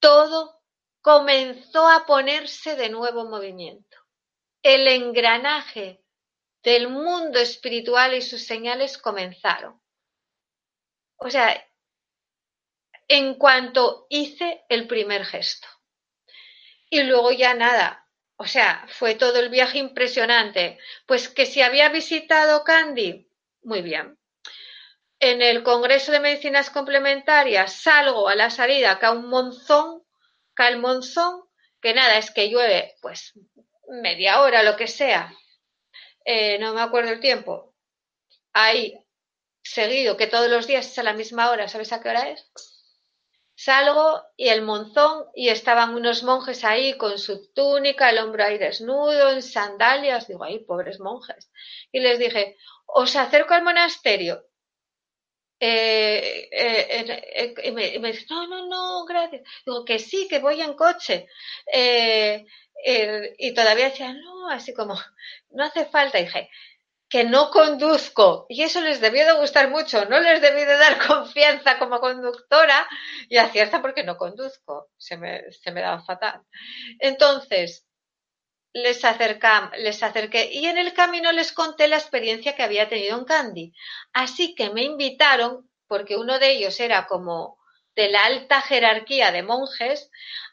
[0.00, 0.60] todo
[1.00, 3.96] comenzó a ponerse de nuevo en movimiento.
[4.62, 6.02] El engranaje
[6.62, 9.80] del mundo espiritual y sus señales comenzaron.
[11.18, 11.64] O sea,
[13.08, 15.68] en cuanto hice el primer gesto.
[16.90, 20.78] Y luego ya nada, o sea, fue todo el viaje impresionante.
[21.06, 23.28] Pues que si había visitado Candy,
[23.62, 24.18] muy bien.
[25.18, 30.04] En el Congreso de Medicinas Complementarias salgo a la salida, cae un monzón,
[30.54, 31.42] cae el monzón,
[31.80, 33.32] que nada, es que llueve, pues
[33.88, 35.32] media hora, lo que sea.
[36.24, 37.74] Eh, no me acuerdo el tiempo.
[38.52, 38.98] Ahí,
[39.62, 42.50] seguido, que todos los días es a la misma hora, ¿sabes a qué hora es?
[43.56, 48.58] Salgo y el monzón y estaban unos monjes ahí con su túnica, el hombro ahí
[48.58, 50.28] desnudo, en sandalias.
[50.28, 51.50] Digo, ay, pobres monjes.
[51.90, 54.44] Y les dije, os acerco al monasterio.
[55.58, 59.42] Eh, eh, eh, y, me, dice, no, no, no, gracias.
[59.64, 61.26] Digo, que sí, que voy en coche.
[63.38, 64.94] y todavía decía, no, así como,
[65.50, 66.18] no hace falta.
[66.18, 66.50] dije,
[67.16, 70.98] que no conduzco y eso les debió de gustar mucho, no les debió de dar
[71.08, 72.86] confianza como conductora
[73.30, 76.42] y acierta porque no conduzco, se me, se me da fatal.
[76.98, 77.86] Entonces,
[78.74, 79.00] les,
[79.78, 83.72] les acerqué y en el camino les conté la experiencia que había tenido en Candy.
[84.12, 87.58] Así que me invitaron, porque uno de ellos era como
[87.94, 90.10] de la alta jerarquía de monjes,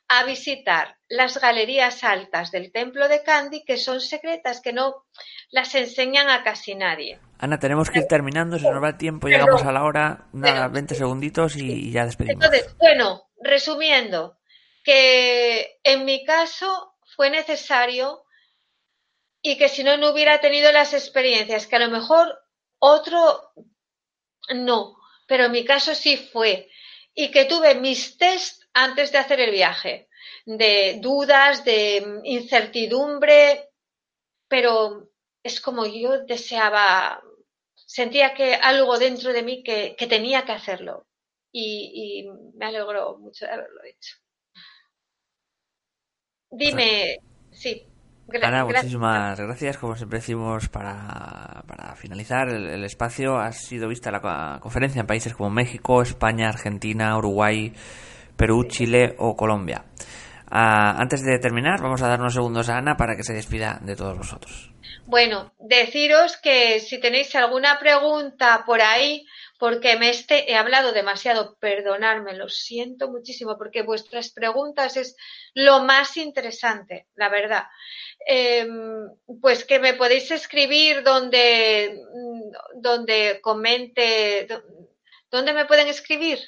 [0.07, 5.05] a visitar las galerías altas del templo de Candy, que son secretas, que no
[5.49, 7.19] las enseñan a casi nadie.
[7.39, 10.67] Ana, tenemos que ir terminando, se nos va el tiempo, llegamos a la hora, nada,
[10.67, 12.43] 20 segunditos y, ya despedimos.
[12.43, 14.37] Entonces, bueno, resumiendo,
[14.83, 18.23] que en mi caso fue necesario
[19.41, 22.39] y que si no, no hubiera tenido las experiencias, que a lo mejor
[22.79, 23.53] otro
[24.49, 24.97] no,
[25.27, 26.69] pero en mi caso sí fue.
[27.13, 30.09] Y que tuve mis test antes de hacer el viaje,
[30.45, 33.69] de dudas, de incertidumbre,
[34.47, 35.09] pero
[35.43, 37.21] es como yo deseaba,
[37.75, 41.07] sentía que algo dentro de mí que, tenía que hacerlo
[41.51, 44.17] y, me alegro mucho de haberlo hecho.
[46.49, 47.17] Dime,
[47.51, 47.87] sí.
[48.41, 49.77] Ana, muchísimas gracias.
[49.77, 55.33] Como siempre decimos, para, para finalizar el, espacio, ha sido vista la conferencia en países
[55.33, 57.73] como México, España, Argentina, Uruguay,
[58.35, 59.85] Perú, Chile o Colombia.
[60.49, 63.79] Ah, antes de terminar, vamos a dar unos segundos a Ana para que se despida
[63.81, 64.71] de todos vosotros.
[65.05, 69.25] Bueno, deciros que si tenéis alguna pregunta por ahí,
[69.59, 75.15] porque me este, he hablado demasiado, perdonadme, lo siento muchísimo, porque vuestras preguntas es
[75.53, 77.63] lo más interesante, la verdad.
[78.25, 79.09] Em,
[79.41, 81.99] pues que me podéis escribir donde,
[82.75, 84.47] donde comente,
[85.31, 86.39] ¿dónde me pueden escribir?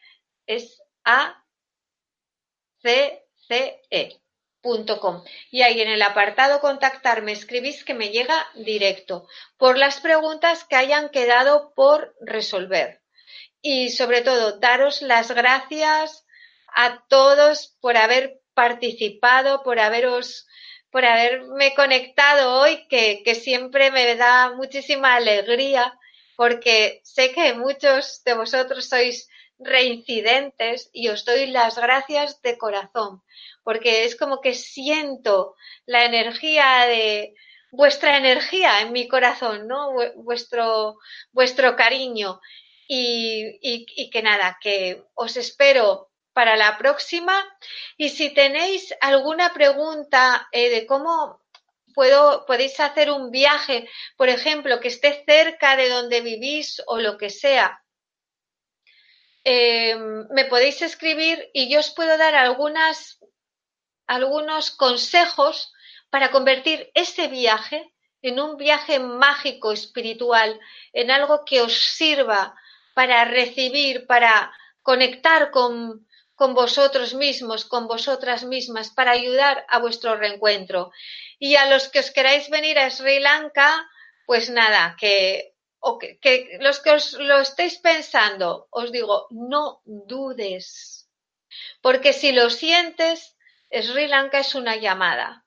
[0.46, 1.44] es A
[2.82, 3.22] C
[3.52, 4.18] C E.
[5.50, 9.26] Y ahí en el apartado contactar me escribís que me llega directo
[9.56, 13.02] por las preguntas que hayan quedado por resolver.
[13.60, 16.24] Y sobre todo, daros las gracias
[16.68, 20.46] a todos por haber participado, por haberos,
[20.90, 25.98] por haberme conectado hoy, que, que siempre me da muchísima alegría,
[26.36, 29.28] porque sé que muchos de vosotros sois
[29.64, 33.22] reincidentes y os doy las gracias de corazón,
[33.62, 35.54] porque es como que siento
[35.86, 37.34] la energía de
[37.72, 39.92] vuestra energía en mi corazón, ¿no?
[40.16, 40.98] Vuestro,
[41.32, 42.40] vuestro cariño.
[42.94, 47.42] Y, que nada, que os espero para la próxima.
[47.96, 51.40] Y si tenéis alguna pregunta eh, de cómo
[51.94, 53.88] puedo, podéis hacer un viaje,
[54.18, 57.81] por ejemplo, que esté cerca de donde vivís o lo que sea,
[59.44, 59.96] eh,
[60.30, 63.18] me podéis escribir y yo os puedo dar algunas,
[64.06, 65.72] algunos consejos
[66.10, 70.60] para convertir ese viaje en un viaje mágico, espiritual,
[70.92, 72.54] en algo que os sirva
[72.94, 80.16] para recibir, para conectar con, con vosotros mismos, con vosotras mismas, para ayudar a vuestro
[80.16, 80.92] reencuentro.
[81.38, 83.88] Y a los que os queráis venir a Sri Lanka,
[84.24, 85.51] pues nada, que
[85.84, 91.10] o que, los que os lo estéis pensando, os digo, no dudes.
[91.80, 93.36] Porque si lo sientes,
[93.68, 95.44] Sri Lanka es una llamada.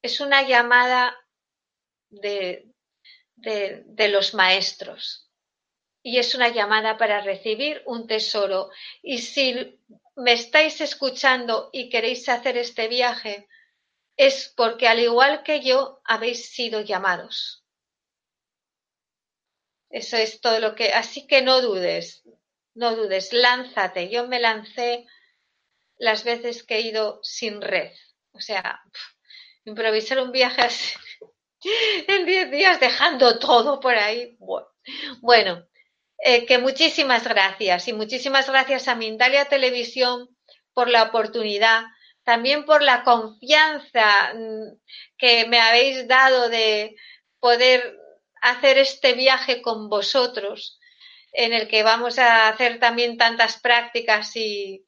[0.00, 1.14] Es una llamada
[2.08, 2.66] de,
[3.36, 5.30] de, los maestros.
[6.02, 8.70] Y es una llamada para recibir un tesoro.
[9.02, 9.78] Y si
[10.16, 13.48] me estáis escuchando y queréis hacer este viaje,
[14.16, 17.63] es porque al igual que yo habéis sido llamados.
[19.94, 20.92] Eso es todo lo que.
[20.92, 22.24] Así que no dudes,
[22.74, 24.10] no dudes, lánzate.
[24.10, 25.06] Yo me lancé
[25.98, 27.92] las veces que he ido sin red.
[28.32, 28.82] O sea,
[29.64, 30.96] improvisar un viaje así,
[32.08, 34.36] en 10 días dejando todo por ahí.
[35.20, 35.64] Bueno,
[36.18, 40.28] eh, que muchísimas gracias y muchísimas gracias a Mindalia Televisión
[40.72, 41.84] por la oportunidad,
[42.24, 44.76] también por la confianza mm,
[45.16, 46.96] que me habéis dado de
[47.38, 48.03] poder
[48.44, 50.78] hacer este viaje con vosotros,
[51.32, 54.86] en el que vamos a hacer también tantas prácticas y,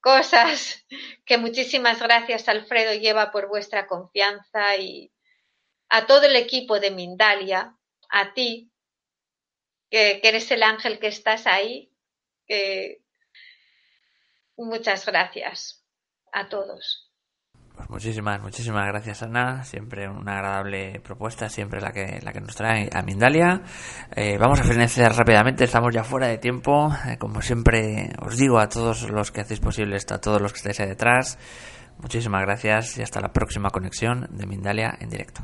[0.00, 0.86] cosas
[1.26, 5.12] que muchísimas gracias Alfredo lleva por vuestra confianza y
[5.90, 7.76] a todo el equipo de Mindalia,
[8.08, 8.70] a ti,
[9.90, 11.92] que, que eres el ángel que estás ahí,
[12.46, 13.02] que
[14.56, 15.84] muchas gracias
[16.32, 17.09] a todos.
[17.80, 22.54] Pues muchísimas, muchísimas gracias Ana, siempre una agradable propuesta, siempre la que, la que nos
[22.54, 23.62] trae a Mindalia.
[24.14, 28.58] Eh, vamos a finalizar rápidamente, estamos ya fuera de tiempo, eh, como siempre os digo
[28.58, 31.38] a todos los que hacéis posible esto, a todos los que estáis ahí detrás,
[32.02, 35.40] muchísimas gracias y hasta la próxima conexión de Mindalia en directo.